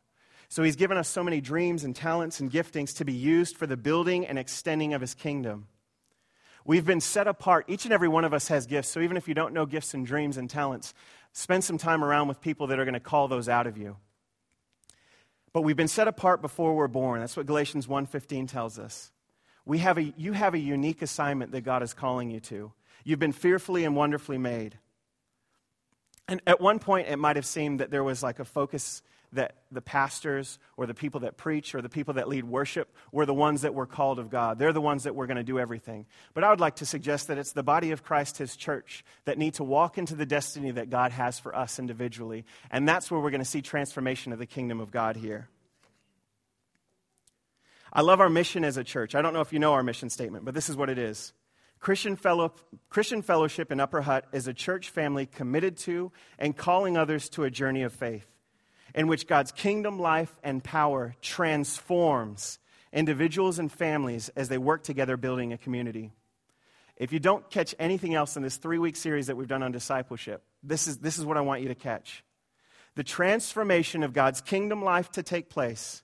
So 0.49 0.65
he's 0.65 0.75
given 0.75 0.99
us 0.99 1.07
so 1.07 1.23
many 1.23 1.41
dreams 1.41 1.85
and 1.85 1.95
talents 1.95 2.41
and 2.41 2.51
giftings 2.51 2.97
to 2.97 3.05
be 3.05 3.13
used 3.13 3.57
for 3.57 3.69
the 3.69 3.77
building 3.77 4.27
and 4.27 4.41
extending 4.41 4.93
of 4.93 5.01
his 5.01 5.15
kingdom. 5.15 5.69
We've 6.65 6.85
been 6.85 7.01
set 7.01 7.29
apart. 7.29 7.67
Each 7.69 7.85
and 7.85 7.95
every 7.95 8.09
one 8.09 8.25
of 8.25 8.35
us 8.35 8.49
has 8.49 8.67
gifts. 8.67 8.89
So 8.89 8.99
even 8.99 9.17
if 9.17 9.29
you 9.29 9.35
don't 9.35 9.55
know 9.55 9.67
gifts 9.67 9.95
and 9.95 10.05
dreams 10.05 10.37
and 10.37 10.51
talents, 10.51 10.95
spend 11.33 11.63
some 11.63 11.79
time 11.79 12.03
around 12.03 12.27
with 12.27 12.41
people 12.41 12.67
that 12.67 12.81
are 12.81 12.85
going 12.85 12.95
to 12.95 12.99
call 12.99 13.29
those 13.29 13.49
out 13.49 13.69
of 13.69 13.79
you. 13.79 13.99
But 15.53 15.63
we've 15.63 15.77
been 15.77 15.89
set 15.89 16.09
apart 16.09 16.43
before 16.43 16.75
we're 16.75 16.89
born. 16.89 17.21
That's 17.21 17.37
what 17.37 17.47
Galatians 17.47 17.87
1:15 17.87 18.49
tells 18.49 18.79
us. 18.79 19.13
We 19.65 19.79
have 19.79 19.99
a, 19.99 20.03
you 20.17 20.33
have 20.33 20.55
a 20.55 20.59
unique 20.59 21.03
assignment 21.03 21.53
that 21.53 21.61
God 21.61 21.83
is 21.83 21.93
calling 21.93 22.31
you 22.31 22.41
to. 22.41 22.73
You've 23.05 23.19
been 23.19 23.33
fearfully 23.33 23.85
and 23.85 23.95
wonderfully 23.95 24.39
made. 24.39 24.79
And 26.27 26.41
at 26.47 26.61
one 26.61 26.79
point, 26.79 27.09
it 27.09 27.19
might 27.19 27.37
have 27.37 27.47
seemed 27.47 27.81
that 27.81 27.91
there 27.91 28.05
was 28.05 28.23
like 28.23 28.39
a 28.39 28.45
focus 28.45 29.03
that 29.33 29.57
the 29.71 29.83
pastors 29.83 30.59
or 30.77 30.87
the 30.87 30.95
people 30.95 31.21
that 31.21 31.37
preach 31.37 31.75
or 31.75 31.83
the 31.83 31.89
people 31.89 32.15
that 32.15 32.29
lead 32.29 32.45
worship 32.45 32.95
were 33.13 33.27
the 33.27 33.35
ones 33.35 33.63
that 33.63 33.75
were 33.75 33.87
called 33.87 34.19
of 34.19 34.31
God. 34.31 34.59
They're 34.59 34.73
the 34.73 34.81
ones 34.81 35.05
that 35.05 35.15
were 35.15 35.27
going 35.27 35.37
to 35.37 35.43
do 35.43 35.59
everything. 35.59 36.07
But 36.35 36.45
I 36.45 36.51
would 36.51 36.61
like 36.61 36.77
to 36.77 36.87
suggest 36.87 37.29
that 37.29 37.39
it's 37.39 37.53
the 37.53 37.63
body 37.63 37.91
of 37.91 38.03
Christ, 38.03 38.39
his 38.39 38.57
church, 38.57 39.05
that 39.25 39.39
need 39.39 39.55
to 39.55 39.65
walk 39.65 39.99
into 39.99 40.15
the 40.15 40.27
destiny 40.27 40.71
that 40.73 40.91
God 40.91 41.13
has 41.13 41.39
for 41.39 41.55
us 41.55 41.79
individually. 41.79 42.45
And 42.71 42.89
that's 42.89 43.11
where 43.11 43.21
we're 43.21 43.31
going 43.31 43.41
to 43.41 43.45
see 43.45 43.63
transformation 43.63 44.33
of 44.33 44.39
the 44.39 44.47
kingdom 44.47 44.81
of 44.81 44.91
God 44.91 45.17
here. 45.17 45.49
I 47.93 48.03
love 48.03 48.21
our 48.21 48.29
mission 48.29 48.65
as 48.65 48.77
a 48.77 48.85
church. 48.85 49.15
I 49.15 49.23
don't 49.23 49.33
know 49.33 49.41
if 49.41 49.53
you 49.53 49.59
know 49.59 49.73
our 49.73 49.83
mission 49.83 50.11
statement, 50.11 50.45
but 50.45 50.55
this 50.55 50.69
is 50.69 50.77
what 50.77 50.91
it 50.91 50.99
is. 50.99 51.33
Christian, 51.81 52.17
fellow, 52.17 52.53
Christian 52.91 53.23
Fellowship 53.23 53.71
in 53.71 53.81
Upper 53.81 54.01
Hutt 54.03 54.27
is 54.33 54.49
a 54.49 54.55
church 54.55 54.91
family 54.91 55.27
committed 55.27 55.77
to 55.79 56.13
and 56.39 56.57
calling 56.57 56.97
others 56.97 57.29
to 57.31 57.45
a 57.45 57.51
journey 57.51 57.83
of 57.83 57.93
faith 57.93 58.27
in 58.99 59.07
which 59.07 59.29
God's 59.29 59.53
kingdom, 59.53 60.01
life, 60.01 60.35
and 60.43 60.63
power 60.63 61.15
transforms 61.23 62.59
individuals 62.93 63.61
and 63.61 63.71
families 63.71 64.29
as 64.31 64.49
they 64.49 64.59
work 64.59 64.83
together 64.83 65.17
building 65.17 65.53
a 65.53 65.57
community. 65.57 66.11
If 66.97 67.13
you 67.13 67.21
don't 67.21 67.49
catch 67.49 67.77
anything 67.79 68.17
else 68.17 68.37
in 68.37 68.43
this 68.43 68.57
three 68.57 68.79
week 68.79 68.97
series 68.97 69.29
that 69.29 69.37
we've 69.37 69.47
done 69.47 69.63
on 69.63 69.71
discipleship, 69.71 70.43
this 70.65 70.89
is, 70.89 70.99
this 70.99 71.17
is 71.17 71.25
what 71.25 71.37
I 71.37 71.43
want 71.43 71.63
you 71.63 71.69
to 71.69 71.77
catch. 71.77 72.25
The 72.97 73.05
transformation 73.05 74.03
of 74.03 74.13
God's 74.13 74.41
kingdom 74.41 74.83
life 74.83 75.13
to 75.13 75.23
take 75.23 75.49
place, 75.49 76.03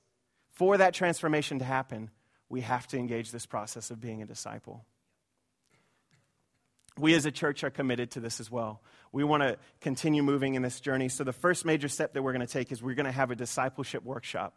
for 0.52 0.76
that 0.76 0.94
transformation 0.94 1.58
to 1.58 1.64
happen, 1.64 2.10
we 2.48 2.60
have 2.60 2.86
to 2.88 2.96
engage 2.96 3.32
this 3.32 3.44
process 3.44 3.90
of 3.90 4.00
being 4.00 4.22
a 4.22 4.26
disciple. 4.26 4.84
We 6.96 7.14
as 7.14 7.26
a 7.26 7.32
church 7.32 7.64
are 7.64 7.70
committed 7.70 8.12
to 8.12 8.20
this 8.20 8.38
as 8.38 8.52
well 8.52 8.82
we 9.14 9.22
want 9.22 9.44
to 9.44 9.56
continue 9.80 10.24
moving 10.24 10.56
in 10.56 10.62
this 10.62 10.80
journey. 10.80 11.08
So, 11.08 11.22
the 11.22 11.32
first 11.32 11.64
major 11.64 11.88
step 11.88 12.14
that 12.14 12.22
we're 12.22 12.32
going 12.32 12.46
to 12.46 12.52
take 12.52 12.72
is 12.72 12.82
we're 12.82 12.96
going 12.96 13.06
to 13.06 13.12
have 13.12 13.30
a 13.30 13.36
discipleship 13.36 14.02
workshop. 14.02 14.54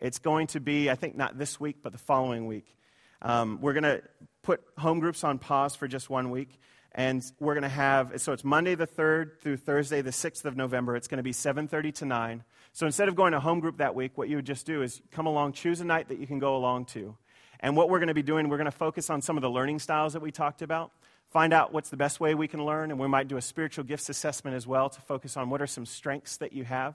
It's 0.00 0.20
going 0.20 0.46
to 0.48 0.60
be, 0.60 0.88
I 0.88 0.94
think, 0.94 1.16
not 1.16 1.36
this 1.36 1.58
week, 1.58 1.78
but 1.82 1.90
the 1.90 1.98
following 1.98 2.46
week. 2.46 2.76
Um, 3.20 3.58
we're 3.60 3.72
going 3.72 3.82
to 3.82 4.02
put 4.42 4.62
home 4.78 5.00
groups 5.00 5.24
on 5.24 5.38
pause 5.38 5.74
for 5.74 5.88
just 5.88 6.08
one 6.08 6.30
week. 6.30 6.60
And 6.94 7.24
we're 7.40 7.54
going 7.54 7.62
to 7.62 7.68
have, 7.68 8.20
so 8.20 8.32
it's 8.32 8.44
Monday 8.44 8.74
the 8.74 8.86
3rd 8.86 9.40
through 9.40 9.56
Thursday 9.56 10.02
the 10.02 10.10
6th 10.10 10.44
of 10.44 10.56
November. 10.56 10.94
It's 10.94 11.08
going 11.08 11.18
to 11.18 11.22
be 11.22 11.32
7.30 11.32 11.94
to 11.94 12.04
9. 12.04 12.44
So 12.72 12.86
instead 12.86 13.08
of 13.08 13.16
going 13.16 13.32
to 13.32 13.40
home 13.40 13.60
group 13.60 13.78
that 13.78 13.94
week, 13.94 14.12
what 14.16 14.28
you 14.28 14.36
would 14.36 14.44
just 14.44 14.66
do 14.66 14.82
is 14.82 15.00
come 15.10 15.26
along, 15.26 15.54
choose 15.54 15.80
a 15.80 15.84
night 15.84 16.08
that 16.08 16.18
you 16.18 16.26
can 16.26 16.38
go 16.38 16.54
along 16.54 16.86
to. 16.86 17.16
And 17.60 17.76
what 17.76 17.88
we're 17.88 17.98
going 17.98 18.08
to 18.08 18.14
be 18.14 18.22
doing, 18.22 18.48
we're 18.48 18.58
going 18.58 18.66
to 18.66 18.70
focus 18.70 19.08
on 19.08 19.22
some 19.22 19.38
of 19.38 19.42
the 19.42 19.50
learning 19.50 19.78
styles 19.78 20.12
that 20.12 20.20
we 20.20 20.30
talked 20.30 20.62
about 20.62 20.92
find 21.32 21.52
out 21.52 21.72
what's 21.72 21.88
the 21.88 21.96
best 21.96 22.20
way 22.20 22.34
we 22.34 22.46
can 22.46 22.64
learn, 22.64 22.90
and 22.90 23.00
we 23.00 23.08
might 23.08 23.26
do 23.26 23.36
a 23.36 23.42
spiritual 23.42 23.84
gifts 23.84 24.08
assessment 24.08 24.54
as 24.54 24.66
well 24.66 24.90
to 24.90 25.00
focus 25.00 25.36
on 25.36 25.48
what 25.48 25.62
are 25.62 25.66
some 25.66 25.86
strengths 25.86 26.36
that 26.36 26.52
you 26.52 26.64
have. 26.64 26.94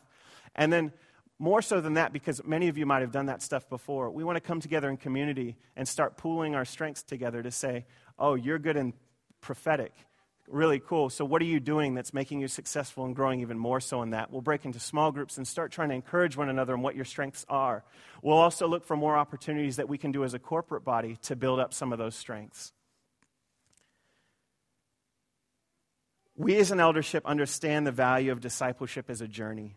And 0.55 0.71
then, 0.71 0.93
more 1.39 1.61
so 1.61 1.81
than 1.81 1.95
that, 1.95 2.13
because 2.13 2.43
many 2.45 2.67
of 2.67 2.77
you 2.77 2.85
might 2.85 3.01
have 3.01 3.11
done 3.11 3.27
that 3.27 3.43
stuff 3.43 3.69
before, 3.69 4.09
we 4.09 4.23
want 4.23 4.37
to 4.37 4.41
come 4.41 4.59
together 4.59 4.89
in 4.89 4.97
community 4.97 5.55
and 5.75 5.87
start 5.87 6.17
pooling 6.17 6.55
our 6.55 6.65
strengths 6.65 7.03
together 7.03 7.43
to 7.43 7.51
say, 7.51 7.85
oh, 8.17 8.33
you're 8.33 8.57
good 8.57 8.75
in 8.75 8.93
prophetic. 9.39 9.93
Really 10.47 10.79
cool. 10.79 11.09
So, 11.09 11.25
what 11.25 11.41
are 11.41 11.45
you 11.45 11.59
doing 11.59 11.93
that's 11.93 12.13
making 12.13 12.39
you 12.39 12.47
successful 12.47 13.05
and 13.05 13.15
growing 13.15 13.41
even 13.41 13.59
more 13.59 13.81
so 13.81 14.01
in 14.01 14.11
that? 14.11 14.31
We'll 14.31 14.41
break 14.41 14.65
into 14.65 14.79
small 14.79 15.11
groups 15.11 15.37
and 15.37 15.47
start 15.47 15.71
trying 15.71 15.89
to 15.89 15.95
encourage 15.95 16.37
one 16.37 16.47
another 16.47 16.73
in 16.73 16.81
what 16.81 16.95
your 16.95 17.05
strengths 17.05 17.45
are. 17.49 17.83
We'll 18.21 18.37
also 18.37 18.67
look 18.67 18.85
for 18.85 18.95
more 18.95 19.17
opportunities 19.17 19.75
that 19.75 19.89
we 19.89 19.97
can 19.97 20.11
do 20.11 20.23
as 20.23 20.33
a 20.33 20.39
corporate 20.39 20.85
body 20.85 21.17
to 21.23 21.35
build 21.35 21.59
up 21.59 21.73
some 21.73 21.91
of 21.91 21.99
those 21.99 22.15
strengths. 22.15 22.71
We 26.37 26.57
as 26.57 26.69
an 26.69 26.79
eldership 26.79 27.25
understand 27.25 27.87
the 27.87 27.91
value 27.91 28.31
of 28.31 28.39
discipleship 28.39 29.09
as 29.09 29.21
a 29.21 29.27
journey. 29.27 29.75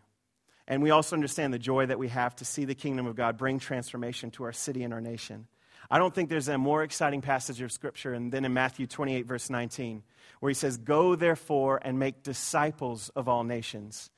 And 0.67 0.83
we 0.83 0.91
also 0.91 1.15
understand 1.15 1.53
the 1.53 1.59
joy 1.59 1.87
that 1.87 1.99
we 1.99 2.07
have 2.09 2.35
to 2.37 2.45
see 2.45 2.65
the 2.65 2.75
kingdom 2.75 3.07
of 3.07 3.15
God 3.15 3.37
bring 3.37 3.59
transformation 3.59 4.29
to 4.31 4.43
our 4.43 4.53
city 4.53 4.83
and 4.83 4.93
our 4.93 5.01
nation. 5.01 5.47
I 5.89 5.97
don't 5.97 6.13
think 6.13 6.29
there's 6.29 6.47
a 6.47 6.57
more 6.57 6.83
exciting 6.83 7.21
passage 7.21 7.59
of 7.61 7.71
scripture 7.71 8.11
than 8.11 8.45
in 8.45 8.53
Matthew 8.53 8.85
28, 8.85 9.25
verse 9.25 9.49
19, 9.49 10.03
where 10.39 10.49
he 10.51 10.53
says, 10.53 10.77
Go 10.77 11.15
therefore 11.15 11.81
and 11.81 11.97
make 11.97 12.23
disciples 12.23 13.09
of 13.15 13.27
all 13.27 13.43
nations. 13.43 14.11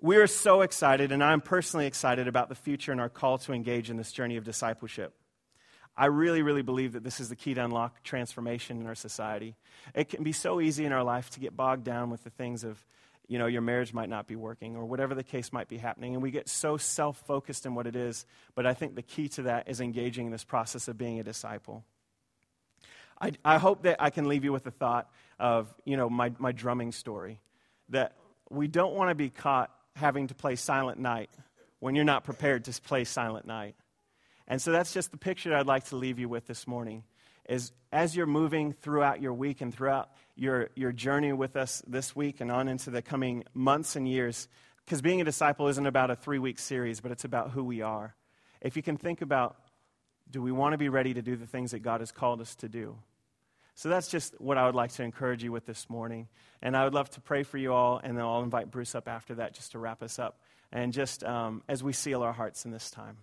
We 0.00 0.16
are 0.16 0.26
so 0.26 0.60
excited, 0.60 1.10
and 1.10 1.24
I'm 1.24 1.40
personally 1.40 1.86
excited 1.86 2.28
about 2.28 2.50
the 2.50 2.54
future 2.54 2.92
and 2.92 3.00
our 3.00 3.08
call 3.08 3.38
to 3.38 3.54
engage 3.54 3.88
in 3.88 3.96
this 3.96 4.12
journey 4.12 4.36
of 4.36 4.44
discipleship. 4.44 5.14
I 5.96 6.06
really, 6.06 6.42
really 6.42 6.62
believe 6.62 6.92
that 6.92 7.04
this 7.04 7.20
is 7.20 7.28
the 7.28 7.36
key 7.36 7.54
to 7.54 7.64
unlock 7.64 8.02
transformation 8.02 8.80
in 8.80 8.86
our 8.86 8.96
society. 8.96 9.54
It 9.94 10.08
can 10.08 10.24
be 10.24 10.32
so 10.32 10.60
easy 10.60 10.84
in 10.84 10.92
our 10.92 11.04
life 11.04 11.30
to 11.30 11.40
get 11.40 11.56
bogged 11.56 11.84
down 11.84 12.10
with 12.10 12.24
the 12.24 12.30
things 12.30 12.64
of, 12.64 12.84
you 13.28 13.38
know, 13.38 13.46
your 13.46 13.62
marriage 13.62 13.94
might 13.94 14.08
not 14.08 14.26
be 14.26 14.34
working 14.34 14.74
or 14.74 14.84
whatever 14.84 15.14
the 15.14 15.22
case 15.22 15.52
might 15.52 15.68
be 15.68 15.78
happening. 15.78 16.14
And 16.14 16.22
we 16.22 16.32
get 16.32 16.48
so 16.48 16.76
self 16.76 17.18
focused 17.26 17.64
in 17.64 17.74
what 17.76 17.86
it 17.86 17.94
is. 17.94 18.26
But 18.56 18.66
I 18.66 18.74
think 18.74 18.96
the 18.96 19.02
key 19.02 19.28
to 19.30 19.42
that 19.42 19.68
is 19.68 19.80
engaging 19.80 20.26
in 20.26 20.32
this 20.32 20.44
process 20.44 20.88
of 20.88 20.98
being 20.98 21.20
a 21.20 21.22
disciple. 21.22 21.84
I, 23.20 23.32
I 23.44 23.58
hope 23.58 23.82
that 23.82 24.02
I 24.02 24.10
can 24.10 24.26
leave 24.26 24.42
you 24.42 24.52
with 24.52 24.64
the 24.64 24.72
thought 24.72 25.08
of, 25.38 25.72
you 25.84 25.96
know, 25.96 26.10
my, 26.10 26.32
my 26.38 26.50
drumming 26.50 26.90
story. 26.90 27.38
That 27.90 28.16
we 28.50 28.66
don't 28.66 28.94
want 28.94 29.10
to 29.10 29.14
be 29.14 29.30
caught 29.30 29.70
having 29.94 30.26
to 30.26 30.34
play 30.34 30.56
Silent 30.56 30.98
Night 30.98 31.30
when 31.78 31.94
you're 31.94 32.04
not 32.04 32.24
prepared 32.24 32.64
to 32.64 32.80
play 32.82 33.04
Silent 33.04 33.46
Night. 33.46 33.76
And 34.46 34.60
so 34.60 34.72
that's 34.72 34.92
just 34.92 35.10
the 35.10 35.16
picture 35.16 35.54
I'd 35.54 35.66
like 35.66 35.84
to 35.84 35.96
leave 35.96 36.18
you 36.18 36.28
with 36.28 36.46
this 36.46 36.66
morning. 36.66 37.04
Is 37.48 37.72
as 37.92 38.16
you're 38.16 38.26
moving 38.26 38.72
throughout 38.72 39.20
your 39.20 39.34
week 39.34 39.60
and 39.60 39.74
throughout 39.74 40.10
your, 40.34 40.70
your 40.74 40.92
journey 40.92 41.32
with 41.32 41.56
us 41.56 41.82
this 41.86 42.16
week 42.16 42.40
and 42.40 42.50
on 42.50 42.68
into 42.68 42.90
the 42.90 43.02
coming 43.02 43.44
months 43.52 43.96
and 43.96 44.08
years, 44.08 44.48
because 44.84 45.02
being 45.02 45.20
a 45.20 45.24
disciple 45.24 45.68
isn't 45.68 45.86
about 45.86 46.10
a 46.10 46.16
three 46.16 46.38
week 46.38 46.58
series, 46.58 47.00
but 47.00 47.12
it's 47.12 47.24
about 47.24 47.50
who 47.50 47.62
we 47.64 47.82
are. 47.82 48.14
If 48.62 48.76
you 48.76 48.82
can 48.82 48.96
think 48.96 49.20
about, 49.20 49.56
do 50.30 50.40
we 50.40 50.52
want 50.52 50.72
to 50.72 50.78
be 50.78 50.88
ready 50.88 51.12
to 51.14 51.22
do 51.22 51.36
the 51.36 51.46
things 51.46 51.72
that 51.72 51.80
God 51.80 52.00
has 52.00 52.12
called 52.12 52.40
us 52.40 52.54
to 52.56 52.68
do? 52.68 52.96
So 53.74 53.88
that's 53.88 54.08
just 54.08 54.40
what 54.40 54.56
I 54.56 54.66
would 54.66 54.74
like 54.74 54.92
to 54.92 55.02
encourage 55.02 55.42
you 55.42 55.52
with 55.52 55.66
this 55.66 55.90
morning. 55.90 56.28
And 56.62 56.76
I 56.76 56.84
would 56.84 56.94
love 56.94 57.10
to 57.10 57.20
pray 57.20 57.42
for 57.42 57.58
you 57.58 57.72
all, 57.72 58.00
and 58.02 58.16
then 58.16 58.24
I'll 58.24 58.42
invite 58.42 58.70
Bruce 58.70 58.94
up 58.94 59.08
after 59.08 59.34
that 59.36 59.52
just 59.52 59.72
to 59.72 59.78
wrap 59.78 60.02
us 60.02 60.18
up. 60.18 60.40
And 60.72 60.92
just 60.92 61.24
um, 61.24 61.62
as 61.68 61.82
we 61.82 61.92
seal 61.92 62.22
our 62.22 62.32
hearts 62.32 62.64
in 62.64 62.70
this 62.70 62.90
time. 62.90 63.18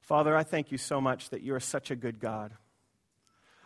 Father, 0.00 0.36
I 0.36 0.42
thank 0.42 0.72
you 0.72 0.78
so 0.78 1.00
much 1.00 1.30
that 1.30 1.42
you're 1.42 1.60
such 1.60 1.90
a 1.90 1.96
good 1.96 2.20
God. 2.20 2.52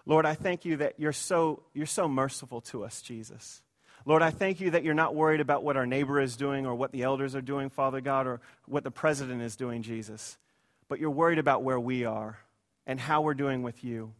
Lord, 0.06 0.26
I 0.26 0.34
thank 0.34 0.64
you 0.64 0.76
that 0.78 0.94
you're 0.98 1.12
so, 1.12 1.62
you're 1.72 1.86
so 1.86 2.08
merciful 2.08 2.60
to 2.62 2.84
us, 2.84 3.00
Jesus. 3.00 3.62
Lord, 4.06 4.20
I 4.20 4.30
thank 4.30 4.60
you 4.60 4.72
that 4.72 4.84
you're 4.84 4.92
not 4.92 5.14
worried 5.14 5.40
about 5.40 5.64
what 5.64 5.78
our 5.78 5.86
neighbor 5.86 6.20
is 6.20 6.36
doing 6.36 6.66
or 6.66 6.74
what 6.74 6.92
the 6.92 7.02
elders 7.02 7.34
are 7.34 7.40
doing, 7.40 7.70
Father 7.70 8.02
God, 8.02 8.26
or 8.26 8.40
what 8.66 8.84
the 8.84 8.90
president 8.90 9.40
is 9.40 9.56
doing, 9.56 9.82
Jesus. 9.82 10.36
But 10.88 11.00
you're 11.00 11.10
worried 11.10 11.38
about 11.38 11.62
where 11.62 11.80
we 11.80 12.04
are 12.04 12.38
and 12.86 13.00
how 13.00 13.22
we're 13.22 13.34
doing 13.34 13.62
with 13.62 13.82
you. 13.82 14.12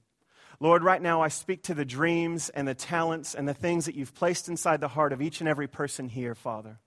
Lord, 0.58 0.82
right 0.82 1.02
now 1.02 1.20
I 1.20 1.28
speak 1.28 1.64
to 1.64 1.74
the 1.74 1.84
dreams 1.84 2.48
and 2.48 2.66
the 2.66 2.74
talents 2.74 3.34
and 3.34 3.46
the 3.46 3.52
things 3.52 3.84
that 3.84 3.94
you've 3.94 4.14
placed 4.14 4.48
inside 4.48 4.80
the 4.80 4.88
heart 4.88 5.12
of 5.12 5.20
each 5.20 5.40
and 5.40 5.48
every 5.48 5.66
person 5.66 6.08
here, 6.08 6.34
Father. 6.34 6.78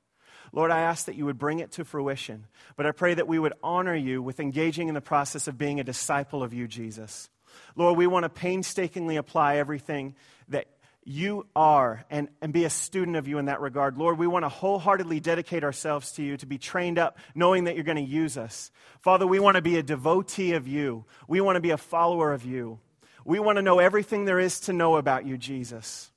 Lord, 0.52 0.72
I 0.72 0.82
ask 0.82 1.06
that 1.06 1.16
you 1.16 1.26
would 1.26 1.38
bring 1.38 1.60
it 1.60 1.72
to 1.74 1.86
fruition. 1.86 2.46
But 2.76 2.86
I 2.86 2.92
pray 2.92 3.14
that 3.14 3.28
we 3.28 3.40
would 3.40 3.54
honor 3.64 3.96
you 3.96 4.22
with 4.22 4.40
engaging 4.40 4.88
in 4.88 4.94
the 4.94 5.02
process 5.02 5.48
of 5.48 5.58
being 5.58 5.80
a 5.80 5.84
disciple 5.84 6.44
of 6.44 6.54
you, 6.54 6.68
Jesus. 6.68 7.30
Lord, 7.76 7.98
we 7.98 8.08
want 8.08 8.24
to 8.24 8.30
painstakingly 8.30 9.18
apply 9.18 9.58
everything 9.58 10.16
that 10.50 10.68
you 11.08 11.48
are 11.56 12.04
and, 12.10 12.28
and 12.42 12.52
be 12.52 12.66
a 12.66 12.70
student 12.70 13.16
of 13.16 13.30
you 13.30 13.38
in 13.38 13.46
that 13.46 13.62
regard. 13.62 13.98
Lord, 13.98 14.18
we 14.18 14.28
want 14.28 14.44
to 14.44 14.50
wholeheartedly 14.50 15.22
dedicate 15.22 15.64
ourselves 15.64 16.12
to 16.14 16.24
you 16.24 16.36
to 16.38 16.46
be 16.46 16.58
trained 16.58 17.00
up, 17.00 17.18
knowing 17.34 17.64
that 17.64 17.76
you're 17.76 17.86
going 17.86 17.96
to 17.96 18.04
use 18.04 18.38
us. 18.38 18.72
Father, 19.00 19.26
we 19.26 19.40
want 19.40 19.56
to 19.56 19.62
be 19.62 19.78
a 19.78 19.84
devotee 19.84 20.54
of 20.54 20.68
you, 20.68 21.06
we 21.28 21.40
want 21.40 21.56
to 21.56 21.62
be 21.62 21.72
a 21.72 21.78
follower 21.78 22.34
of 22.34 22.46
you. 22.46 22.80
We 23.24 23.40
want 23.40 23.58
to 23.58 23.62
know 23.62 23.80
everything 23.80 24.24
there 24.24 24.40
is 24.40 24.62
to 24.62 24.74
know 24.74 24.96
about 24.96 25.26
you, 25.26 25.38
Jesus. 25.38 26.10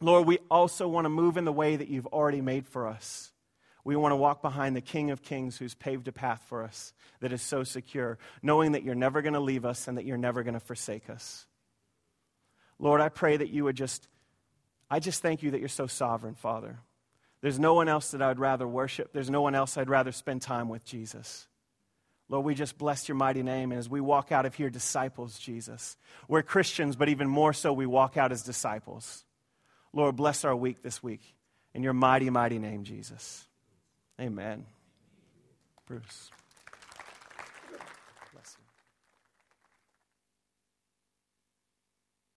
Lord, 0.00 0.26
we 0.26 0.38
also 0.50 0.88
want 0.88 1.04
to 1.04 1.10
move 1.10 1.36
in 1.36 1.44
the 1.44 1.52
way 1.52 1.76
that 1.76 1.88
you've 1.88 2.06
already 2.06 2.40
made 2.40 2.66
for 2.66 2.86
us. 2.86 3.31
We 3.84 3.96
want 3.96 4.12
to 4.12 4.16
walk 4.16 4.42
behind 4.42 4.76
the 4.76 4.80
King 4.80 5.10
of 5.10 5.22
Kings 5.22 5.56
who's 5.56 5.74
paved 5.74 6.06
a 6.06 6.12
path 6.12 6.42
for 6.48 6.62
us 6.62 6.92
that 7.20 7.32
is 7.32 7.42
so 7.42 7.64
secure, 7.64 8.18
knowing 8.42 8.72
that 8.72 8.84
you're 8.84 8.94
never 8.94 9.22
going 9.22 9.34
to 9.34 9.40
leave 9.40 9.64
us 9.64 9.88
and 9.88 9.98
that 9.98 10.04
you're 10.04 10.16
never 10.16 10.42
going 10.42 10.54
to 10.54 10.60
forsake 10.60 11.10
us. 11.10 11.46
Lord, 12.78 13.00
I 13.00 13.08
pray 13.08 13.36
that 13.36 13.50
you 13.50 13.64
would 13.64 13.76
just, 13.76 14.08
I 14.90 15.00
just 15.00 15.20
thank 15.20 15.42
you 15.42 15.52
that 15.52 15.60
you're 15.60 15.68
so 15.68 15.86
sovereign, 15.86 16.34
Father. 16.34 16.78
There's 17.40 17.58
no 17.58 17.74
one 17.74 17.88
else 17.88 18.12
that 18.12 18.22
I'd 18.22 18.38
rather 18.38 18.68
worship. 18.68 19.12
There's 19.12 19.30
no 19.30 19.42
one 19.42 19.56
else 19.56 19.76
I'd 19.76 19.90
rather 19.90 20.12
spend 20.12 20.42
time 20.42 20.68
with, 20.68 20.84
Jesus. 20.84 21.48
Lord, 22.28 22.44
we 22.44 22.54
just 22.54 22.78
bless 22.78 23.08
your 23.08 23.16
mighty 23.16 23.42
name. 23.42 23.72
And 23.72 23.78
as 23.80 23.88
we 23.88 24.00
walk 24.00 24.30
out 24.30 24.46
of 24.46 24.54
here, 24.54 24.70
disciples, 24.70 25.38
Jesus, 25.38 25.96
we're 26.28 26.42
Christians, 26.42 26.94
but 26.94 27.08
even 27.08 27.28
more 27.28 27.52
so, 27.52 27.72
we 27.72 27.84
walk 27.84 28.16
out 28.16 28.30
as 28.30 28.42
disciples. 28.42 29.24
Lord, 29.92 30.16
bless 30.16 30.44
our 30.44 30.54
week 30.54 30.82
this 30.82 31.02
week. 31.02 31.34
In 31.74 31.82
your 31.82 31.92
mighty, 31.92 32.30
mighty 32.30 32.58
name, 32.58 32.84
Jesus. 32.84 33.46
Amen. 34.22 34.64
Bruce. 35.84 36.30